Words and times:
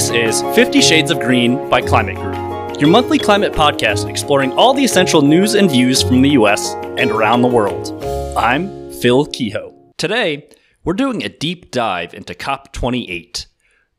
This 0.00 0.40
is 0.40 0.42
50 0.56 0.80
Shades 0.80 1.10
of 1.10 1.20
Green 1.20 1.68
by 1.68 1.82
Climate 1.82 2.16
Group, 2.16 2.80
your 2.80 2.88
monthly 2.88 3.18
climate 3.18 3.52
podcast 3.52 4.08
exploring 4.08 4.50
all 4.52 4.72
the 4.72 4.82
essential 4.82 5.20
news 5.20 5.52
and 5.52 5.70
views 5.70 6.02
from 6.02 6.22
the 6.22 6.30
US 6.30 6.72
and 6.96 7.10
around 7.10 7.42
the 7.42 7.48
world. 7.48 8.02
I'm 8.34 8.90
Phil 8.92 9.26
Kehoe. 9.26 9.92
Today, 9.98 10.48
we're 10.84 10.94
doing 10.94 11.22
a 11.22 11.28
deep 11.28 11.70
dive 11.70 12.14
into 12.14 12.32
COP28. 12.32 13.44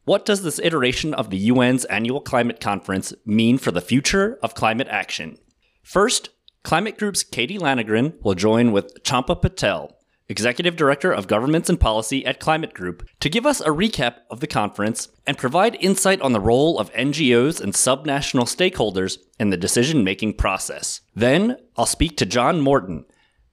What 0.05 0.25
does 0.25 0.41
this 0.41 0.57
iteration 0.63 1.13
of 1.13 1.29
the 1.29 1.52
UN's 1.52 1.85
annual 1.85 2.20
climate 2.20 2.59
conference 2.59 3.13
mean 3.23 3.59
for 3.59 3.70
the 3.70 3.79
future 3.79 4.39
of 4.41 4.55
climate 4.55 4.88
action? 4.89 5.38
First, 5.83 6.30
Climate 6.63 6.97
Group's 6.97 7.22
Katie 7.22 7.59
Lanegren 7.59 8.20
will 8.23 8.33
join 8.33 8.72
with 8.72 9.03
Champa 9.03 9.36
Patel, 9.36 9.95
Executive 10.31 10.77
Director 10.77 11.12
of 11.12 11.27
Governments 11.27 11.70
and 11.70 11.77
Policy 11.77 12.26
at 12.26 12.39
Climate 12.39 12.73
Group, 12.73 13.05
to 13.20 13.30
give 13.30 13.45
us 13.45 13.59
a 13.59 13.66
recap 13.66 14.20
of 14.30 14.39
the 14.39 14.48
conference 14.48 15.09
and 15.27 15.38
provide 15.38 15.76
insight 15.81 16.22
on 16.22 16.31
the 16.31 16.39
role 16.39 16.80
of 16.80 16.91
NGOs 16.94 17.59
and 17.59 17.73
subnational 17.73 18.45
stakeholders 18.45 19.17
in 19.38 19.49
the 19.49 19.58
decision 19.58 20.05
making 20.05 20.36
process. 20.36 21.02
Then, 21.13 21.58
I'll 21.75 21.86
speak 21.86 22.16
to 22.16 22.25
John 22.25 22.62
Morton, 22.62 23.03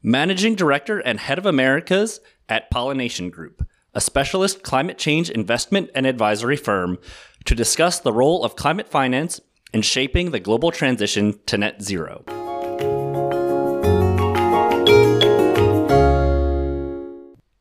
Managing 0.04 0.54
Director 0.54 1.00
and 1.00 1.18
Head 1.18 1.36
of 1.36 1.46
Americas 1.46 2.20
at 2.48 2.70
Pollination 2.70 3.28
Group, 3.28 3.66
a 3.92 4.00
specialist 4.00 4.62
climate 4.62 4.98
change 4.98 5.30
investment 5.30 5.90
and 5.96 6.06
advisory 6.06 6.56
firm, 6.56 6.98
to 7.44 7.56
discuss 7.56 7.98
the 7.98 8.12
role 8.12 8.44
of 8.44 8.54
climate 8.54 8.88
finance 8.88 9.40
in 9.72 9.82
shaping 9.82 10.30
the 10.30 10.38
global 10.38 10.70
transition 10.70 11.40
to 11.46 11.58
net 11.58 11.82
zero. 11.82 12.24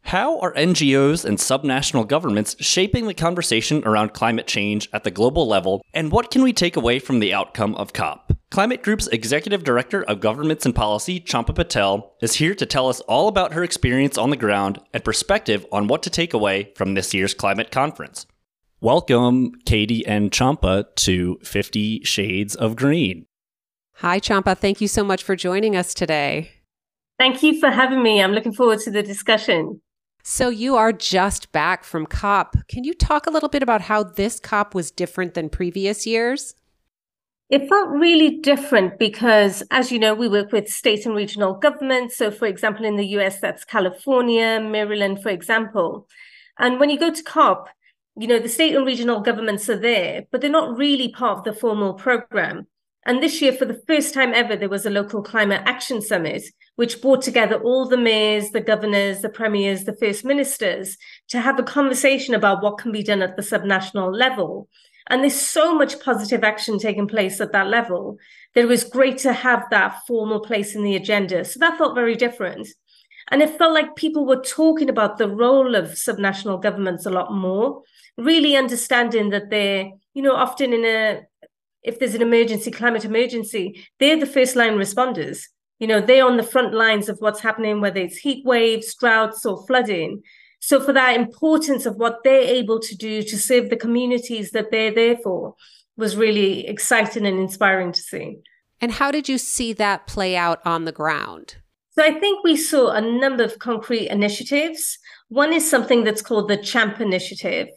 How 0.08 0.40
are 0.40 0.54
NGOs 0.54 1.26
and 1.26 1.38
subnational 1.38 2.08
governments 2.08 2.56
shaping 2.62 3.08
the 3.08 3.14
conversation 3.14 3.84
around 3.86 4.14
climate 4.14 4.48
change 4.48 4.88
at 4.94 5.04
the 5.04 5.12
global 5.12 5.46
level, 5.46 5.84
and 5.94 6.14
what 6.14 6.32
can 6.32 6.44
we 6.44 6.54
take 6.54 6.78
away 6.78 7.00
from 7.00 7.20
the 7.20 7.34
outcome 7.34 7.76
of 7.76 7.92
COP? 7.92 8.32
Climate 8.50 8.82
Group's 8.82 9.08
Executive 9.08 9.66
Director 9.66 10.04
of 10.04 10.22
Governments 10.22 10.66
and 10.66 10.74
Policy, 10.74 11.20
Champa 11.20 11.52
Patel, 11.52 12.16
is 12.22 12.36
here 12.36 12.56
to 12.56 12.66
tell 12.66 12.88
us 12.88 13.02
all 13.02 13.28
about 13.28 13.52
her 13.52 13.66
experience 13.66 14.18
on 14.18 14.30
the 14.30 14.38
ground 14.38 14.80
and 14.94 15.04
perspective 15.04 15.66
on 15.74 15.88
what 15.88 16.02
to 16.04 16.10
take 16.10 16.34
away 16.34 16.72
from 16.78 16.94
this 16.94 17.14
year's 17.14 17.34
climate 17.34 17.70
conference. 17.70 18.26
Welcome, 18.80 19.56
Katie 19.66 20.08
and 20.08 20.32
Champa, 20.32 20.86
to 20.96 21.38
50 21.44 22.06
Shades 22.06 22.56
of 22.56 22.78
Green. 22.78 23.26
Hi, 23.96 24.20
Champa. 24.20 24.56
Thank 24.56 24.80
you 24.80 24.88
so 24.88 25.04
much 25.04 25.22
for 25.22 25.36
joining 25.36 25.76
us 25.76 25.94
today. 25.94 26.52
Thank 27.20 27.44
you 27.44 27.60
for 27.60 27.72
having 27.72 28.02
me. 28.02 28.24
I'm 28.24 28.32
looking 28.32 28.54
forward 28.54 28.80
to 28.86 28.92
the 28.92 29.04
discussion. 29.04 29.82
So, 30.30 30.50
you 30.50 30.76
are 30.76 30.92
just 30.92 31.54
back 31.54 31.86
from 31.86 32.06
COP. 32.06 32.58
Can 32.68 32.84
you 32.84 32.94
talk 32.94 33.26
a 33.28 33.30
little 33.30 33.48
bit 33.48 33.64
about 33.64 33.80
how 33.80 34.04
this 34.04 34.42
COP 34.42 34.76
was 34.76 34.92
different 34.92 35.36
than 35.36 35.48
previous 35.48 36.06
years? 36.06 36.54
It 37.50 37.70
felt 37.70 37.88
really 37.92 38.42
different 38.42 39.00
because, 39.00 39.64
as 39.72 39.90
you 39.90 39.98
know, 39.98 40.14
we 40.14 40.28
work 40.28 40.52
with 40.52 40.68
state 40.68 41.06
and 41.06 41.16
regional 41.16 41.54
governments. 41.54 42.18
So, 42.18 42.30
for 42.30 42.46
example, 42.46 42.84
in 42.84 42.98
the 42.98 43.08
US, 43.16 43.40
that's 43.40 43.64
California, 43.64 44.60
Maryland, 44.60 45.24
for 45.24 45.30
example. 45.30 46.10
And 46.60 46.78
when 46.78 46.90
you 46.90 47.00
go 47.00 47.10
to 47.10 47.24
COP, 47.24 47.70
you 48.18 48.28
know, 48.28 48.38
the 48.38 48.50
state 48.50 48.76
and 48.76 48.86
regional 48.86 49.22
governments 49.22 49.70
are 49.70 49.80
there, 49.80 50.26
but 50.30 50.42
they're 50.42 50.50
not 50.50 50.78
really 50.78 51.08
part 51.08 51.38
of 51.38 51.44
the 51.46 51.54
formal 51.58 51.94
program. 51.94 52.68
And 53.06 53.24
this 53.24 53.42
year, 53.42 53.54
for 53.54 53.64
the 53.64 53.82
first 53.88 54.14
time 54.14 54.34
ever, 54.34 54.58
there 54.58 54.68
was 54.68 54.86
a 54.86 54.90
local 54.90 55.24
climate 55.24 55.62
action 55.66 56.02
summit, 56.02 56.44
which 56.78 57.02
brought 57.02 57.24
together 57.24 57.60
all 57.62 57.88
the 57.88 57.98
mayors, 57.98 58.52
the 58.52 58.62
governors, 58.62 59.22
the 59.22 59.30
premiers, 59.30 59.84
the 59.84 59.98
first 59.98 60.24
ministers 60.24 60.96
to 61.28 61.42
have 61.42 61.60
a 61.60 61.64
conversation 61.64 62.34
about 62.34 62.62
what 62.62 62.78
can 62.78 62.92
be 62.92 63.04
done 63.04 63.22
at 63.22 63.36
the 63.36 63.42
subnational 63.42 64.16
level. 64.16 64.70
And 65.08 65.22
there's 65.22 65.40
so 65.40 65.74
much 65.74 66.00
positive 66.00 66.44
action 66.44 66.78
taking 66.78 67.08
place 67.08 67.42
at 67.42 67.52
that 67.54 67.68
level 67.68 68.18
that 68.54 68.62
it 68.62 68.68
was 68.68 68.84
great 68.84 69.18
to 69.20 69.34
have 69.34 69.64
that 69.72 70.02
formal 70.06 70.40
place 70.40 70.76
in 70.76 70.84
the 70.84 70.96
agenda. 70.96 71.44
So 71.46 71.60
that 71.60 71.80
felt 71.80 71.96
very 71.96 72.16
different. 72.16 72.68
And 73.32 73.42
it 73.42 73.58
felt 73.58 73.74
like 73.74 73.96
people 73.96 74.28
were 74.28 74.42
talking 74.42 74.90
about 74.90 75.18
the 75.18 75.30
role 75.30 75.74
of 75.74 75.92
subnational 75.92 76.62
governments 76.62 77.08
a 77.08 77.10
lot 77.10 77.34
more, 77.34 77.82
really 78.18 78.56
understanding 78.56 79.32
that 79.32 79.50
they're, 79.50 79.90
you 80.14 80.22
know, 80.22 80.36
often 80.36 80.74
in 80.74 80.86
a 80.86 81.22
if 81.84 82.00
there's 82.00 82.16
an 82.16 82.22
emergency, 82.22 82.70
climate 82.70 83.06
emergency, 83.06 83.88
they're 84.00 84.20
the 84.20 84.26
first 84.26 84.56
line 84.56 84.74
responders. 84.74 85.44
You 85.80 85.88
know, 85.88 86.02
they're 86.02 86.26
on 86.26 86.38
the 86.38 86.44
front 86.44 86.74
lines 86.74 87.08
of 87.08 87.18
what's 87.20 87.42
happening, 87.42 87.82
whether 87.82 88.00
it's 88.00 88.18
heat 88.18 88.46
waves, 88.46 88.96
droughts, 88.96 89.46
or 89.46 89.66
flooding. 89.68 90.24
So, 90.60 90.82
for 90.82 90.92
that 90.94 91.16
importance 91.16 91.86
of 91.86 91.98
what 91.98 92.24
they're 92.24 92.42
able 92.42 92.80
to 92.80 92.96
do 92.96 93.22
to 93.22 93.38
serve 93.38 93.70
the 93.70 93.76
communities 93.76 94.52
that 94.52 94.72
they're 94.72 94.94
there 94.94 95.18
for 95.18 95.56
was 95.96 96.18
really 96.18 96.68
exciting 96.68 97.26
and 97.26 97.40
inspiring 97.40 97.92
to 97.92 98.02
see. 98.02 98.38
And 98.82 98.92
how 98.92 99.12
did 99.12 99.30
you 99.30 99.38
see 99.38 99.74
that 99.74 100.08
play 100.08 100.36
out 100.36 100.60
on 100.66 100.86
the 100.86 100.92
ground? 100.92 101.58
So, 101.92 102.04
I 102.04 102.20
think 102.20 102.44
we 102.44 102.58
saw 102.58 102.92
a 102.92 103.02
number 103.02 103.44
of 103.44 103.60
concrete 103.60 104.08
initiatives. 104.08 104.98
One 105.30 105.54
is 105.54 105.70
something 105.70 106.04
that's 106.04 106.22
called 106.22 106.48
the 106.48 106.58
CHAMP 106.58 107.02
initiative, 107.02 107.68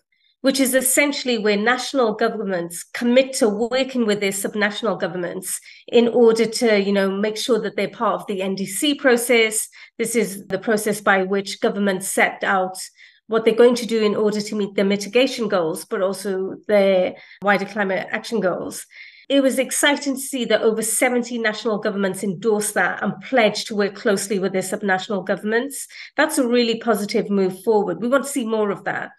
which 0.42 0.58
is 0.58 0.74
essentially 0.74 1.36
where 1.38 1.56
national 1.56 2.14
governments 2.14 2.84
commit 2.94 3.32
to 3.34 3.48
working 3.48 4.06
with 4.06 4.20
their 4.20 4.30
subnational 4.30 4.98
governments 4.98 5.60
in 5.88 6.08
order 6.08 6.46
to, 6.46 6.80
you 6.80 6.92
know, 6.92 7.10
make 7.10 7.36
sure 7.36 7.60
that 7.60 7.76
they're 7.76 7.88
part 7.88 8.20
of 8.20 8.26
the 8.26 8.40
NDC 8.40 8.98
process. 8.98 9.68
This 9.98 10.16
is 10.16 10.46
the 10.46 10.58
process 10.58 11.00
by 11.00 11.24
which 11.24 11.60
governments 11.60 12.08
set 12.08 12.42
out 12.42 12.78
what 13.26 13.44
they're 13.44 13.54
going 13.54 13.76
to 13.76 13.86
do 13.86 14.02
in 14.02 14.16
order 14.16 14.40
to 14.40 14.56
meet 14.56 14.74
their 14.74 14.84
mitigation 14.84 15.46
goals, 15.46 15.84
but 15.84 16.02
also 16.02 16.56
their 16.66 17.14
wider 17.42 17.66
climate 17.66 18.08
action 18.10 18.40
goals. 18.40 18.86
It 19.28 19.42
was 19.42 19.60
exciting 19.60 20.14
to 20.16 20.20
see 20.20 20.44
that 20.46 20.62
over 20.62 20.82
70 20.82 21.38
national 21.38 21.78
governments 21.78 22.24
endorsed 22.24 22.74
that 22.74 23.00
and 23.00 23.20
pledged 23.20 23.68
to 23.68 23.76
work 23.76 23.94
closely 23.94 24.40
with 24.40 24.52
their 24.52 24.62
subnational 24.62 25.24
governments. 25.24 25.86
That's 26.16 26.38
a 26.38 26.48
really 26.48 26.80
positive 26.80 27.30
move 27.30 27.62
forward. 27.62 28.00
We 28.00 28.08
want 28.08 28.24
to 28.24 28.30
see 28.30 28.44
more 28.44 28.70
of 28.70 28.82
that 28.84 29.10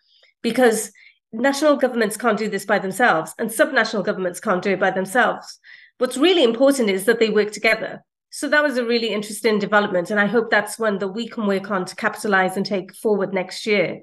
because 0.41 0.91
national 1.33 1.77
governments 1.77 2.17
can't 2.17 2.37
do 2.37 2.49
this 2.49 2.65
by 2.65 2.79
themselves 2.79 3.33
and 3.37 3.49
subnational 3.49 4.03
governments 4.03 4.39
can't 4.39 4.61
do 4.61 4.71
it 4.71 4.79
by 4.79 4.91
themselves. 4.91 5.59
What's 5.97 6.17
really 6.17 6.43
important 6.43 6.89
is 6.89 7.05
that 7.05 7.19
they 7.19 7.29
work 7.29 7.51
together. 7.51 8.03
So 8.31 8.47
that 8.47 8.63
was 8.63 8.77
a 8.77 8.85
really 8.85 9.09
interesting 9.09 9.59
development. 9.59 10.09
And 10.09 10.19
I 10.19 10.25
hope 10.25 10.49
that's 10.49 10.79
one 10.79 10.97
that 10.99 11.09
we 11.09 11.27
can 11.27 11.47
work 11.47 11.69
on 11.69 11.85
to 11.85 11.95
capitalize 11.95 12.57
and 12.57 12.65
take 12.65 12.95
forward 12.95 13.33
next 13.33 13.65
year. 13.65 14.01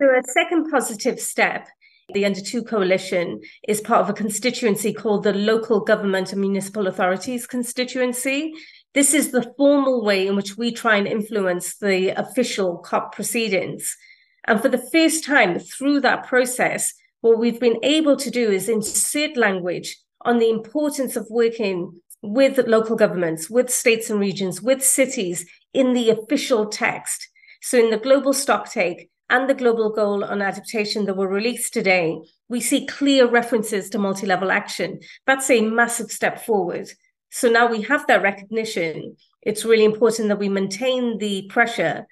So, 0.00 0.08
a 0.08 0.22
second 0.32 0.70
positive 0.70 1.20
step 1.20 1.68
the 2.12 2.24
Under2 2.24 2.66
Coalition 2.66 3.40
is 3.68 3.80
part 3.80 4.00
of 4.00 4.10
a 4.10 4.14
constituency 4.14 4.92
called 4.92 5.22
the 5.22 5.32
Local 5.32 5.80
Government 5.80 6.32
and 6.32 6.40
Municipal 6.40 6.86
Authorities 6.86 7.46
Constituency. 7.46 8.52
This 8.94 9.14
is 9.14 9.30
the 9.30 9.52
formal 9.56 10.04
way 10.04 10.26
in 10.26 10.36
which 10.36 10.56
we 10.56 10.72
try 10.72 10.96
and 10.96 11.06
influence 11.06 11.76
the 11.76 12.08
official 12.10 12.78
COP 12.78 13.14
proceedings. 13.14 13.96
And 14.44 14.60
for 14.60 14.68
the 14.68 14.78
first 14.92 15.24
time 15.24 15.58
through 15.58 16.00
that 16.00 16.26
process, 16.26 16.94
what 17.20 17.38
we've 17.38 17.60
been 17.60 17.78
able 17.82 18.16
to 18.16 18.30
do 18.30 18.50
is 18.50 18.68
insert 18.68 19.36
language 19.36 19.96
on 20.22 20.38
the 20.38 20.50
importance 20.50 21.16
of 21.16 21.26
working 21.30 22.00
with 22.22 22.58
local 22.66 22.96
governments, 22.96 23.50
with 23.50 23.70
states 23.70 24.10
and 24.10 24.20
regions, 24.20 24.62
with 24.62 24.82
cities 24.82 25.46
in 25.72 25.92
the 25.92 26.10
official 26.10 26.66
text. 26.66 27.28
So 27.60 27.78
in 27.78 27.90
the 27.90 27.98
global 27.98 28.32
stocktake 28.32 29.08
and 29.30 29.48
the 29.48 29.54
global 29.54 29.90
goal 29.90 30.24
on 30.24 30.42
adaptation 30.42 31.06
that 31.06 31.16
were 31.16 31.28
released 31.28 31.72
today, 31.72 32.18
we 32.48 32.60
see 32.60 32.86
clear 32.86 33.26
references 33.26 33.88
to 33.90 33.98
multi-level 33.98 34.50
action. 34.50 35.00
That's 35.26 35.50
a 35.50 35.62
massive 35.62 36.10
step 36.10 36.44
forward. 36.44 36.88
So 37.30 37.48
now 37.48 37.66
we 37.66 37.82
have 37.82 38.06
that 38.08 38.22
recognition. 38.22 39.16
It's 39.40 39.64
really 39.64 39.84
important 39.84 40.28
that 40.28 40.38
we 40.38 40.48
maintain 40.48 41.18
the 41.18 41.48
pressure 41.48 42.06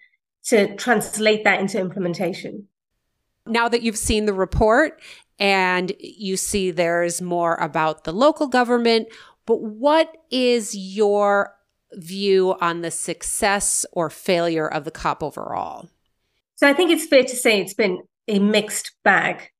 to 0.44 0.74
translate 0.76 1.44
that 1.44 1.60
into 1.60 1.78
implementation. 1.78 2.66
Now 3.46 3.68
that 3.68 3.82
you've 3.82 3.96
seen 3.96 4.26
the 4.26 4.32
report 4.32 5.00
and 5.38 5.92
you 5.98 6.36
see 6.36 6.70
there's 6.70 7.22
more 7.22 7.56
about 7.56 8.04
the 8.04 8.12
local 8.12 8.46
government, 8.46 9.08
but 9.46 9.62
what 9.62 10.16
is 10.30 10.74
your 10.76 11.54
view 11.92 12.56
on 12.60 12.82
the 12.82 12.90
success 12.90 13.84
or 13.92 14.10
failure 14.10 14.68
of 14.68 14.84
the 14.84 14.90
COP 14.90 15.22
overall? 15.22 15.88
So 16.56 16.68
I 16.68 16.74
think 16.74 16.90
it's 16.90 17.06
fair 17.06 17.22
to 17.22 17.36
say 17.36 17.60
it's 17.60 17.74
been 17.74 18.02
a 18.28 18.38
mixed 18.38 18.92
bag. 19.02 19.50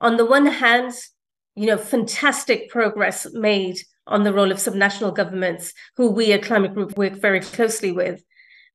On 0.00 0.16
the 0.16 0.26
one 0.26 0.46
hand, 0.46 0.92
you 1.54 1.66
know, 1.66 1.76
fantastic 1.76 2.68
progress 2.68 3.26
made 3.32 3.78
on 4.06 4.24
the 4.24 4.32
role 4.32 4.50
of 4.50 4.58
subnational 4.58 5.14
governments, 5.14 5.72
who 5.96 6.10
we 6.10 6.32
at 6.32 6.42
Climate 6.42 6.74
Group 6.74 6.96
work 6.96 7.14
very 7.14 7.40
closely 7.40 7.92
with. 7.92 8.22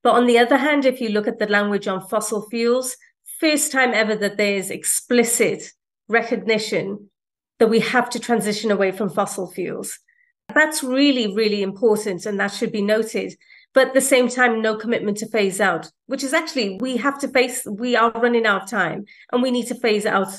But 0.03 0.15
on 0.15 0.27
the 0.27 0.37
other 0.37 0.57
hand, 0.57 0.85
if 0.85 1.01
you 1.01 1.09
look 1.09 1.27
at 1.27 1.39
the 1.39 1.47
language 1.47 1.87
on 1.87 2.07
fossil 2.07 2.47
fuels, 2.49 2.95
first 3.39 3.71
time 3.71 3.93
ever 3.93 4.15
that 4.15 4.37
there's 4.37 4.69
explicit 4.69 5.63
recognition 6.07 7.09
that 7.59 7.69
we 7.69 7.79
have 7.79 8.09
to 8.09 8.19
transition 8.19 8.69
away 8.69 8.91
from 8.91 9.09
fossil 9.09 9.49
fuels. 9.49 9.97
That's 10.53 10.83
really, 10.83 11.33
really 11.33 11.63
important, 11.63 12.25
and 12.25 12.39
that 12.39 12.53
should 12.53 12.71
be 12.71 12.81
noted. 12.81 13.33
But 13.73 13.87
at 13.87 13.93
the 13.93 14.01
same 14.01 14.27
time, 14.27 14.61
no 14.61 14.75
commitment 14.75 15.17
to 15.17 15.29
phase 15.29 15.59
out, 15.59 15.89
which 16.05 16.23
is 16.23 16.33
actually 16.33 16.77
we 16.79 16.97
have 16.97 17.17
to 17.19 17.27
face, 17.27 17.65
we 17.65 17.95
are 17.95 18.11
running 18.11 18.45
out 18.45 18.63
of 18.63 18.69
time 18.69 19.05
and 19.31 19.41
we 19.41 19.51
need 19.51 19.67
to 19.67 19.75
phase 19.75 20.05
out 20.05 20.31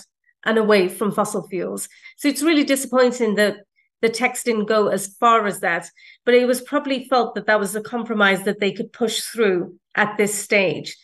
and 0.45 0.59
away 0.59 0.89
from 0.89 1.11
fossil 1.11 1.49
fuels. 1.49 1.89
So 2.17 2.29
it's 2.29 2.43
really 2.43 2.65
disappointing 2.65 3.35
that 3.37 3.57
the 4.03 4.09
text 4.09 4.45
didn't 4.45 4.67
go 4.67 4.89
as 4.89 5.15
far 5.19 5.47
as 5.47 5.61
that, 5.61 5.89
but 6.25 6.35
it 6.35 6.47
was 6.47 6.61
probably 6.61 7.05
felt 7.05 7.35
that 7.35 7.47
that 7.47 7.61
was 7.61 7.75
a 7.75 7.81
compromise 7.81 8.43
that 8.45 8.61
they 8.61 8.73
could 8.73 8.93
push 8.93 9.21
through 9.21 9.79
at 9.95 10.17
this 10.17 10.35
stage. 10.35 10.97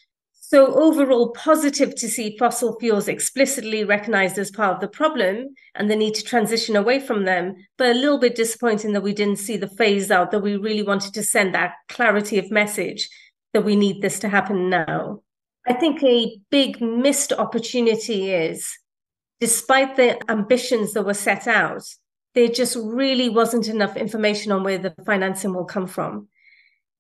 So, 0.51 0.75
overall, 0.75 1.31
positive 1.31 1.95
to 1.95 2.09
see 2.09 2.37
fossil 2.37 2.77
fuels 2.81 3.07
explicitly 3.07 3.85
recognized 3.85 4.37
as 4.37 4.51
part 4.51 4.75
of 4.75 4.81
the 4.81 4.89
problem 4.89 5.55
and 5.77 5.89
the 5.89 5.95
need 5.95 6.15
to 6.15 6.25
transition 6.25 6.75
away 6.75 6.99
from 6.99 7.25
them, 7.25 7.55
but 7.79 7.91
a 7.91 7.95
little 7.95 8.19
bit 8.19 8.35
disappointing 8.35 8.93
that 8.95 9.05
we 9.05 9.13
didn't 9.13 9.39
see 9.39 9.57
the 9.57 9.69
phase 9.69 10.11
out, 10.11 10.33
that 10.33 10.41
we 10.41 10.57
really 10.57 10.83
wanted 10.83 11.15
to 11.15 11.23
send 11.23 11.55
that 11.55 11.75
clarity 11.89 12.37
of 12.37 12.51
message 12.51 13.09
that 13.53 13.65
we 13.65 13.77
need 13.77 14.03
this 14.03 14.19
to 14.19 14.29
happen 14.29 14.69
now. 14.69 15.23
I 15.69 15.75
think 15.75 16.03
a 16.03 16.41
big 16.51 16.81
missed 16.81 17.33
opportunity 17.33 18.33
is, 18.33 18.77
despite 19.39 19.95
the 19.95 20.19
ambitions 20.29 20.95
that 20.95 21.05
were 21.05 21.15
set 21.15 21.47
out, 21.47 21.85
there 22.35 22.49
just 22.49 22.77
really 22.77 23.29
wasn't 23.29 23.69
enough 23.69 23.97
information 23.97 24.53
on 24.53 24.63
where 24.63 24.79
the 24.79 24.95
financing 25.05 25.55
will 25.55 25.65
come 25.65 25.87
from. 25.87 26.29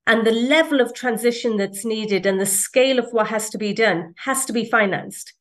And 0.07 0.27
the 0.27 0.33
level 0.33 0.81
of 0.81 0.95
transition 0.95 1.57
that's 1.57 1.85
needed 1.85 2.27
and 2.27 2.41
the 2.41 2.47
scale 2.47 2.99
of 2.99 3.13
what 3.13 3.29
has 3.29 3.51
to 3.51 3.59
be 3.59 3.73
done 3.73 4.15
has 4.25 4.45
to 4.47 4.53
be 4.53 4.65
financed. 4.65 5.35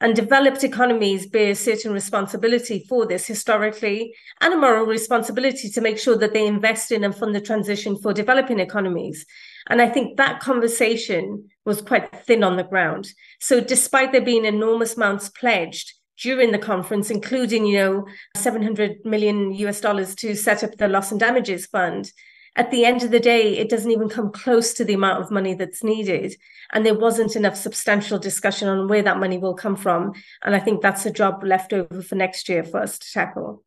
And 0.00 0.14
developed 0.14 0.62
economies 0.62 1.26
bear 1.26 1.52
a 1.52 1.54
certain 1.54 1.92
responsibility 1.92 2.84
for 2.86 3.06
this 3.06 3.26
historically 3.26 4.14
and 4.42 4.52
a 4.52 4.56
moral 4.56 4.84
responsibility 4.84 5.70
to 5.70 5.80
make 5.80 5.98
sure 5.98 6.18
that 6.18 6.34
they 6.34 6.46
invest 6.46 6.92
in 6.92 7.02
and 7.02 7.16
fund 7.16 7.34
the 7.34 7.40
transition 7.40 7.96
for 7.96 8.12
developing 8.12 8.60
economies. 8.60 9.24
And 9.68 9.80
I 9.80 9.88
think 9.88 10.16
that 10.16 10.40
conversation 10.40 11.48
was 11.64 11.80
quite 11.80 12.14
thin 12.24 12.44
on 12.44 12.56
the 12.56 12.64
ground. 12.64 13.08
So, 13.40 13.60
despite 13.60 14.12
there 14.12 14.20
being 14.20 14.44
enormous 14.44 14.96
amounts 14.96 15.30
pledged, 15.30 15.94
during 16.20 16.52
the 16.52 16.58
conference, 16.58 17.10
including, 17.10 17.66
you 17.66 17.78
know, 17.78 18.06
700 18.36 19.04
million 19.04 19.52
US 19.54 19.80
dollars 19.80 20.14
to 20.16 20.34
set 20.34 20.64
up 20.64 20.76
the 20.76 20.88
loss 20.88 21.10
and 21.10 21.20
damages 21.20 21.66
fund. 21.66 22.12
At 22.56 22.70
the 22.70 22.86
end 22.86 23.02
of 23.02 23.10
the 23.10 23.20
day, 23.20 23.58
it 23.58 23.68
doesn't 23.68 23.90
even 23.90 24.08
come 24.08 24.32
close 24.32 24.72
to 24.74 24.84
the 24.84 24.94
amount 24.94 25.22
of 25.22 25.30
money 25.30 25.52
that's 25.52 25.84
needed. 25.84 26.36
And 26.72 26.86
there 26.86 26.98
wasn't 26.98 27.36
enough 27.36 27.56
substantial 27.56 28.18
discussion 28.18 28.66
on 28.66 28.88
where 28.88 29.02
that 29.02 29.18
money 29.18 29.36
will 29.36 29.54
come 29.54 29.76
from. 29.76 30.14
And 30.42 30.56
I 30.56 30.58
think 30.58 30.80
that's 30.80 31.04
a 31.04 31.10
job 31.10 31.44
left 31.44 31.74
over 31.74 32.00
for 32.00 32.14
next 32.14 32.48
year 32.48 32.64
for 32.64 32.80
us 32.80 32.98
to 32.98 33.12
tackle. 33.12 33.62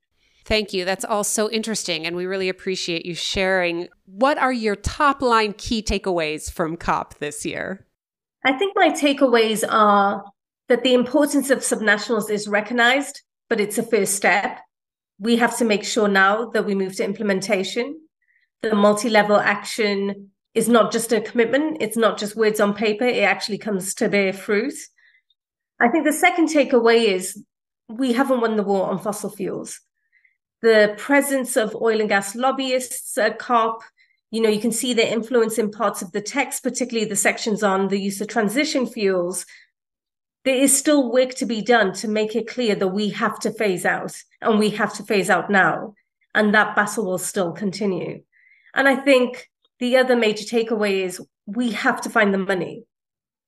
Thank 0.46 0.74
you. 0.74 0.86
That's 0.86 1.06
all 1.06 1.24
so 1.24 1.52
interesting. 1.52 2.08
And 2.08 2.16
we 2.16 2.26
really 2.26 2.50
appreciate 2.50 3.06
you 3.06 3.14
sharing. 3.14 3.90
What 4.06 4.40
are 4.40 4.52
your 4.52 4.76
top 4.76 5.22
line 5.22 5.54
key 5.54 5.84
takeaways 5.84 6.52
from 6.52 6.76
COP 6.76 7.20
this 7.20 7.46
year? 7.46 7.86
I 8.44 8.54
think 8.54 8.74
my 8.76 8.90
takeaways 8.90 9.64
are 9.70 10.24
that 10.70 10.84
the 10.84 10.94
importance 10.94 11.50
of 11.50 11.60
subnationals 11.60 12.30
is 12.30 12.48
recognized, 12.48 13.22
but 13.50 13.60
it's 13.60 13.78
a 13.78 13.84
first 13.84 14.16
step. 14.16 14.60
We 15.20 15.36
have 15.38 15.58
to 15.58 15.66
make 15.66 15.84
sure 15.84 16.08
now 16.08 16.52
that 16.52 16.66
we 16.66 16.76
move 16.76 16.96
to 16.98 17.04
implementation. 17.04 18.00
The 18.62 18.76
multi 18.76 19.10
level 19.10 19.38
action 19.38 20.30
is 20.54 20.70
not 20.70 20.92
just 20.92 21.12
a 21.12 21.22
commitment, 21.22 21.78
it's 21.82 21.98
not 21.98 22.18
just 22.18 22.36
words 22.36 22.60
on 22.60 22.74
paper, 22.74 23.06
it 23.06 23.24
actually 23.24 23.58
comes 23.58 23.94
to 23.96 24.10
bear 24.10 24.32
fruit. 24.32 24.74
I 25.80 25.90
think 25.90 26.06
the 26.06 26.14
second 26.14 26.50
takeaway 26.50 27.06
is 27.06 27.44
we 27.88 28.14
haven't 28.14 28.42
won 28.42 28.56
the 28.56 28.64
war 28.64 28.90
on 28.90 29.00
fossil 29.00 29.30
fuels. 29.30 29.80
The 30.62 30.94
presence 30.98 31.56
of 31.56 31.76
oil 31.76 32.00
and 32.00 32.10
gas 32.10 32.36
lobbyists 32.36 33.18
at 33.18 33.40
COP, 33.40 33.82
you 34.30 34.42
know, 34.42 34.50
you 34.50 34.60
can 34.60 34.72
see 34.72 34.94
their 34.94 35.12
influence 35.12 35.58
in 35.58 35.72
parts 35.72 36.02
of 36.02 36.12
the 36.12 36.22
text, 36.22 36.62
particularly 36.62 37.10
the 37.10 37.16
sections 37.16 37.64
on 37.64 37.88
the 37.88 38.00
use 38.00 38.20
of 38.22 38.28
transition 38.28 38.86
fuels, 38.86 39.46
there 40.46 40.56
is 40.56 40.78
still 40.78 41.12
work 41.12 41.34
to 41.36 41.46
be 41.46 41.62
done 41.62 41.94
to 41.94 42.08
make 42.08 42.36
it 42.36 42.48
clear 42.48 42.76
that 42.76 42.88
we 42.88 43.10
have 43.10 43.40
to 43.40 43.52
phase 43.52 43.86
out 43.86 44.16
and 44.42 44.58
we 44.58 44.70
have 44.72 44.94
to 44.96 45.04
phase 45.04 45.30
out 45.30 45.50
now. 45.50 45.94
And 46.34 46.54
that 46.54 46.76
battle 46.76 47.06
will 47.06 47.18
still 47.18 47.52
continue. 47.52 48.22
And 48.74 48.88
I 48.88 48.96
think 48.96 49.50
the 49.80 49.98
other 49.98 50.16
major 50.16 50.44
takeaway 50.44 51.04
is 51.04 51.22
we 51.46 51.72
have 51.72 52.02
to 52.02 52.10
find 52.10 52.34
the 52.34 52.38
money 52.38 52.84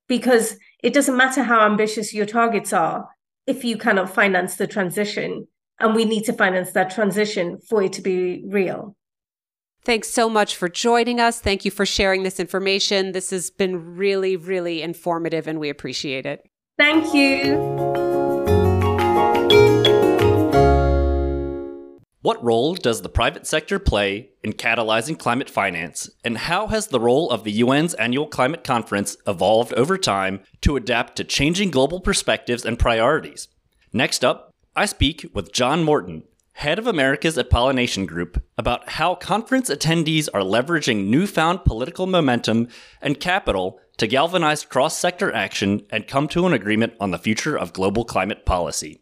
because 0.08 0.58
it 0.84 0.94
doesn't 0.94 1.16
matter 1.16 1.44
how 1.44 1.66
ambitious 1.66 2.14
your 2.14 2.26
targets 2.26 2.74
are 2.74 3.08
if 3.48 3.64
you 3.64 3.78
cannot 3.78 4.14
finance 4.14 4.56
the 4.56 4.68
transition. 4.68 5.48
And 5.80 5.96
we 5.96 6.06
need 6.06 6.26
to 6.26 6.34
finance 6.34 6.74
that 6.74 6.92
transition 6.92 7.60
for 7.70 7.82
it 7.82 7.94
to 7.94 8.02
be 8.02 8.44
real. 8.48 8.96
Thanks 9.84 10.10
so 10.10 10.30
much 10.30 10.56
for 10.56 10.70
joining 10.70 11.20
us. 11.20 11.40
Thank 11.40 11.66
you 11.66 11.72
for 11.72 11.88
sharing 11.88 12.22
this 12.22 12.40
information. 12.40 13.14
This 13.14 13.32
has 13.32 13.50
been 13.50 13.96
really, 13.96 14.36
really 14.36 14.84
informative, 14.84 15.48
and 15.48 15.60
we 15.60 15.70
appreciate 15.70 16.28
it. 16.28 16.51
Thank 16.82 17.14
you. 17.14 17.58
What 22.24 22.44
role 22.44 22.74
does 22.74 23.04
the 23.04 23.10
private 23.10 23.46
sector 23.46 23.78
play 23.78 24.32
in 24.44 24.54
catalyzing 24.54 25.20
climate 25.20 25.48
finance, 25.48 26.10
and 26.24 26.40
how 26.40 26.66
has 26.70 26.88
the 26.88 27.00
role 27.00 27.30
of 27.30 27.44
the 27.44 27.62
UN's 27.62 27.94
annual 27.94 28.26
climate 28.26 28.64
conference 28.64 29.16
evolved 29.28 29.76
over 29.76 29.96
time 29.96 30.40
to 30.62 30.76
adapt 30.76 31.18
to 31.18 31.24
changing 31.24 31.70
global 31.70 32.00
perspectives 32.00 32.66
and 32.66 32.80
priorities? 32.80 33.48
Next 33.94 34.26
up, 34.26 34.52
I 34.76 34.88
speak 34.88 35.30
with 35.36 35.54
John 35.54 35.84
Morton, 35.84 36.24
head 36.54 36.80
of 36.80 36.88
Americas 36.88 37.38
at 37.38 37.52
Pollination 37.52 38.08
Group, 38.08 38.44
about 38.58 38.90
how 38.90 39.14
conference 39.14 39.70
attendees 39.70 40.30
are 40.34 40.42
leveraging 40.42 41.06
newfound 41.06 41.64
political 41.64 42.08
momentum 42.08 42.70
and 43.04 43.20
capital 43.20 43.80
to 44.02 44.08
galvanize 44.08 44.66
cross 44.66 44.98
sector 44.98 45.32
action 45.32 45.86
and 45.92 46.08
come 46.08 46.28
to 46.28 46.48
an 46.48 46.54
agreement 46.54 46.92
on 47.00 47.12
the 47.12 47.20
future 47.20 47.56
of 47.56 47.72
global 47.72 48.04
climate 48.04 48.48
policy. 48.48 49.00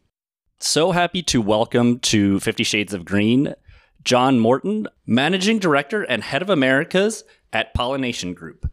So 0.59 0.91
happy 0.91 1.23
to 1.23 1.41
welcome 1.41 1.99
to 1.99 2.41
Fifty 2.41 2.65
Shades 2.65 2.93
of 2.93 3.05
Green 3.05 3.55
John 4.03 4.41
Morton, 4.41 4.89
Managing 5.07 5.57
Director 5.57 6.03
and 6.03 6.21
Head 6.21 6.41
of 6.41 6.49
Americas 6.49 7.23
at 7.53 7.73
Pollination 7.73 8.33
Group. 8.33 8.69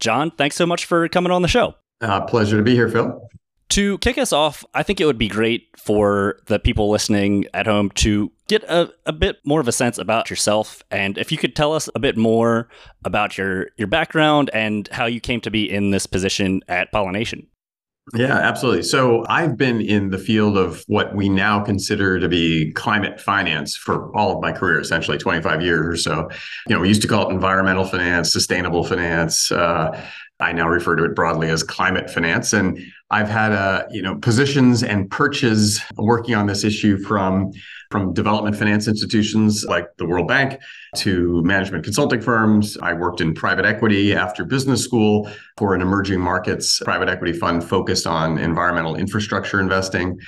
John, 0.00 0.30
thanks 0.30 0.56
so 0.56 0.64
much 0.64 0.86
for 0.86 1.06
coming 1.06 1.32
on 1.32 1.42
the 1.42 1.48
show. 1.48 1.74
Uh, 2.00 2.22
pleasure 2.22 2.56
to 2.56 2.62
be 2.62 2.72
here, 2.72 2.88
Phil. 2.88 3.28
To 3.70 3.98
kick 3.98 4.16
us 4.16 4.32
off, 4.32 4.64
I 4.74 4.82
think 4.82 5.00
it 5.00 5.04
would 5.04 5.18
be 5.18 5.28
great 5.28 5.68
for 5.76 6.38
the 6.46 6.58
people 6.58 6.88
listening 6.90 7.46
at 7.52 7.66
home 7.66 7.90
to 7.96 8.32
get 8.48 8.64
a, 8.64 8.90
a 9.04 9.12
bit 9.12 9.36
more 9.44 9.60
of 9.60 9.68
a 9.68 9.72
sense 9.72 9.98
about 9.98 10.30
yourself. 10.30 10.82
And 10.90 11.18
if 11.18 11.30
you 11.30 11.36
could 11.36 11.54
tell 11.54 11.74
us 11.74 11.88
a 11.94 11.98
bit 11.98 12.16
more 12.16 12.68
about 13.04 13.36
your, 13.36 13.68
your 13.76 13.86
background 13.86 14.50
and 14.54 14.88
how 14.88 15.04
you 15.04 15.20
came 15.20 15.42
to 15.42 15.50
be 15.50 15.70
in 15.70 15.90
this 15.90 16.06
position 16.06 16.62
at 16.66 16.90
Pollination. 16.92 17.46
Yeah, 18.14 18.36
absolutely. 18.36 18.84
So 18.84 19.26
I've 19.28 19.58
been 19.58 19.82
in 19.82 20.08
the 20.10 20.18
field 20.18 20.56
of 20.56 20.82
what 20.86 21.14
we 21.14 21.28
now 21.28 21.62
consider 21.62 22.18
to 22.18 22.28
be 22.28 22.72
climate 22.72 23.20
finance 23.20 23.76
for 23.76 24.16
all 24.16 24.34
of 24.34 24.40
my 24.40 24.50
career, 24.50 24.80
essentially 24.80 25.18
25 25.18 25.60
years 25.60 25.86
or 25.86 25.96
so. 25.96 26.30
You 26.66 26.74
know, 26.74 26.80
we 26.80 26.88
used 26.88 27.02
to 27.02 27.08
call 27.08 27.28
it 27.28 27.34
environmental 27.34 27.84
finance, 27.84 28.32
sustainable 28.32 28.84
finance. 28.84 29.52
Uh, 29.52 30.02
I 30.40 30.52
now 30.52 30.68
refer 30.68 30.94
to 30.94 31.04
it 31.04 31.16
broadly 31.16 31.50
as 31.50 31.62
climate 31.62 32.08
finance. 32.10 32.52
And 32.52 32.78
I've 33.10 33.28
had 33.28 33.52
uh, 33.52 33.84
you 33.90 34.02
know 34.02 34.16
positions 34.16 34.82
and 34.82 35.10
perches 35.10 35.80
working 35.96 36.34
on 36.34 36.46
this 36.46 36.64
issue 36.64 36.98
from 36.98 37.52
from 37.90 38.12
development 38.12 38.54
finance 38.54 38.86
institutions 38.86 39.64
like 39.64 39.88
the 39.96 40.06
World 40.06 40.28
Bank 40.28 40.60
to 40.96 41.42
management 41.42 41.84
consulting 41.84 42.20
firms. 42.20 42.76
I 42.82 42.92
worked 42.92 43.20
in 43.20 43.34
private 43.34 43.64
equity 43.64 44.14
after 44.14 44.44
business 44.44 44.84
school 44.84 45.30
for 45.56 45.74
an 45.74 45.80
emerging 45.80 46.20
markets 46.20 46.80
private 46.84 47.08
equity 47.08 47.32
fund 47.32 47.64
focused 47.64 48.06
on 48.06 48.38
environmental 48.38 48.94
infrastructure 48.94 49.58
investing. 49.60 50.18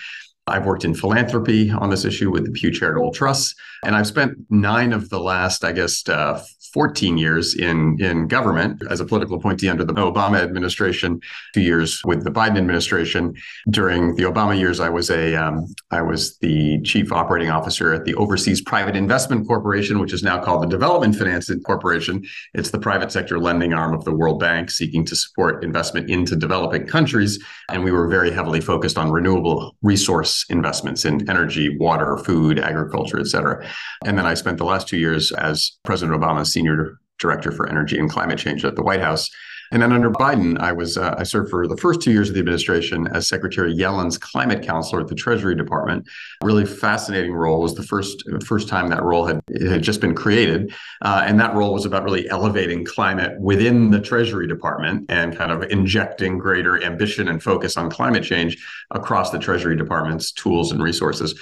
I've 0.47 0.67
worked 0.67 0.85
in 0.85 0.95
philanthropy 0.95 1.71
on 1.71 1.90
this 1.90 2.05
issue 2.05 2.31
with 2.31 2.45
the 2.45 2.50
Pew 2.50 2.73
Charitable 2.73 3.12
Trusts, 3.12 3.55
and 3.85 3.95
I've 3.95 4.07
spent 4.07 4.37
nine 4.50 4.93
of 4.93 5.09
the 5.09 5.21
last, 5.21 5.64
I 5.64 5.71
guess, 5.71 6.09
uh, 6.09 6.43
14 6.72 7.18
years 7.18 7.54
in, 7.54 8.00
in 8.00 8.28
government 8.28 8.82
as 8.90 9.00
a 9.00 9.04
political 9.04 9.36
appointee 9.36 9.68
under 9.68 9.84
the 9.84 9.92
Obama 9.94 10.40
administration, 10.40 11.20
two 11.54 11.60
years 11.60 12.00
with 12.04 12.24
the 12.24 12.30
Biden 12.30 12.58
administration. 12.58 13.34
During 13.68 14.14
the 14.16 14.24
Obama 14.24 14.58
years, 14.58 14.80
I 14.80 14.88
was 14.88 15.10
a 15.10 15.34
um, 15.34 15.66
I 15.90 16.02
was 16.02 16.38
the 16.38 16.80
chief 16.82 17.12
operating 17.12 17.50
officer 17.50 17.92
at 17.92 18.04
the 18.04 18.14
Overseas 18.14 18.60
Private 18.60 18.96
Investment 18.96 19.46
Corporation, 19.46 19.98
which 19.98 20.12
is 20.12 20.22
now 20.22 20.42
called 20.42 20.62
the 20.62 20.68
Development 20.68 21.14
Finance 21.14 21.50
Corporation. 21.64 22.24
It's 22.54 22.70
the 22.70 22.78
private 22.78 23.10
sector 23.10 23.38
lending 23.38 23.72
arm 23.72 23.94
of 23.94 24.04
the 24.04 24.14
World 24.14 24.40
Bank, 24.40 24.70
seeking 24.70 25.04
to 25.06 25.16
support 25.16 25.64
investment 25.64 26.10
into 26.10 26.36
developing 26.36 26.86
countries. 26.86 27.42
And 27.68 27.82
we 27.84 27.92
were 27.92 28.08
very 28.08 28.30
heavily 28.30 28.60
focused 28.60 28.98
on 28.98 29.10
renewable 29.10 29.76
resource 29.82 30.44
investments 30.50 31.04
in 31.04 31.28
energy, 31.28 31.76
water, 31.78 32.16
food, 32.18 32.58
agriculture, 32.58 33.18
et 33.18 33.26
cetera. 33.26 33.66
And 34.04 34.16
then 34.16 34.26
I 34.26 34.34
spent 34.34 34.58
the 34.58 34.64
last 34.64 34.88
two 34.88 34.98
years 34.98 35.32
as 35.32 35.72
President 35.84 36.20
Obama's 36.20 36.52
senior 36.61 37.00
director 37.19 37.52
for 37.52 37.69
energy 37.69 37.99
and 37.99 38.11
climate 38.11 38.38
change 38.38 38.64
at 38.64 38.76
the 38.76 38.83
White 38.83 39.00
House. 39.00 39.31
And 39.73 39.81
then 39.81 39.93
under 39.93 40.11
Biden, 40.11 40.59
I 40.59 40.73
was 40.73 40.99
uh, 40.99 41.14
I 41.17 41.23
served 41.23 41.49
for 41.49 41.69
the 41.69 41.76
first 41.76 42.00
two 42.02 42.11
years 42.11 42.29
of 42.29 42.35
the 42.35 42.40
administration 42.40 43.07
as 43.14 43.29
Secretary 43.29 43.73
Yellen's 43.73 44.19
climate 44.19 44.64
counselor 44.64 45.00
at 45.00 45.07
the 45.07 45.14
Treasury 45.14 45.55
Department. 45.55 46.09
Really 46.43 46.67
fascinating 46.67 47.33
role. 47.33 47.59
It 47.59 47.62
was 47.62 47.75
the 47.76 47.85
first 47.85 48.25
first 48.45 48.69
time 48.69 48.88
that 48.88 49.05
role 49.05 49.26
had 49.26 49.40
had 49.71 49.83
just 49.83 50.00
been 50.00 50.17
created, 50.17 50.75
uh, 51.02 51.23
and 51.25 51.38
that 51.38 51.55
role 51.55 51.73
was 51.73 51.87
about 51.87 52.02
really 52.02 52.29
elevating 52.31 52.85
climate 52.85 53.40
within 53.40 53.93
the 53.93 54.00
Treasury 54.00 54.49
Department 54.49 55.07
and 55.09 55.37
kind 55.37 55.52
of 55.52 55.62
injecting 55.71 56.37
greater 56.37 56.83
ambition 56.83 57.29
and 57.29 57.40
focus 57.40 57.76
on 57.76 57.90
climate 57.90 58.25
change 58.25 58.59
across 58.90 59.31
the 59.31 59.38
Treasury 59.38 59.76
Department's 59.76 60.33
tools 60.33 60.73
and 60.73 60.83
resources 60.83 61.40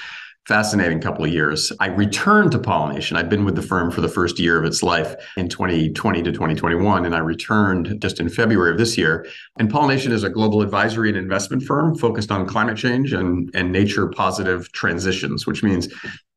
fascinating 0.48 0.98
couple 0.98 1.26
of 1.26 1.30
years. 1.30 1.70
I 1.78 1.88
returned 1.88 2.52
to 2.52 2.58
Pollination. 2.58 3.18
I'd 3.18 3.28
been 3.28 3.44
with 3.44 3.54
the 3.54 3.62
firm 3.62 3.90
for 3.90 4.00
the 4.00 4.08
first 4.08 4.38
year 4.38 4.58
of 4.58 4.64
its 4.64 4.82
life 4.82 5.14
in 5.36 5.46
2020 5.46 6.22
to 6.22 6.32
2021, 6.32 7.04
and 7.04 7.14
I 7.14 7.18
returned 7.18 8.00
just 8.00 8.18
in 8.18 8.30
February 8.30 8.72
of 8.72 8.78
this 8.78 8.96
year. 8.96 9.26
And 9.58 9.70
Pollination 9.70 10.10
is 10.10 10.24
a 10.24 10.30
global 10.30 10.62
advisory 10.62 11.10
and 11.10 11.18
investment 11.18 11.64
firm 11.64 11.94
focused 11.94 12.30
on 12.30 12.46
climate 12.46 12.78
change 12.78 13.12
and, 13.12 13.50
and 13.52 13.70
nature 13.70 14.08
positive 14.08 14.72
transitions, 14.72 15.46
which 15.46 15.62
means 15.62 15.88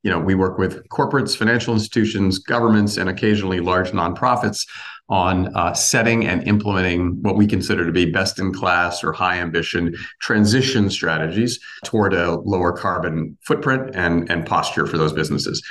you 0.03 0.11
know 0.11 0.19
we 0.19 0.35
work 0.35 0.57
with 0.57 0.85
corporates 0.89 1.37
financial 1.37 1.73
institutions 1.73 2.37
governments 2.39 2.97
and 2.97 3.07
occasionally 3.07 3.61
large 3.61 3.91
nonprofits 3.91 4.67
on 5.11 5.53
uh, 5.55 5.73
setting 5.73 6.25
and 6.25 6.47
implementing 6.47 7.21
what 7.21 7.35
we 7.35 7.45
consider 7.45 7.85
to 7.85 7.91
be 7.91 8.09
best 8.09 8.39
in 8.39 8.53
class 8.53 9.03
or 9.03 9.11
high 9.11 9.35
ambition 9.35 9.93
transition 10.21 10.89
strategies 10.89 11.59
toward 11.83 12.13
a 12.13 12.35
lower 12.39 12.71
carbon 12.71 13.37
footprint 13.41 13.91
and, 13.93 14.31
and 14.31 14.45
posture 14.45 14.87
for 14.87 14.97
those 14.97 15.11
businesses. 15.11 15.61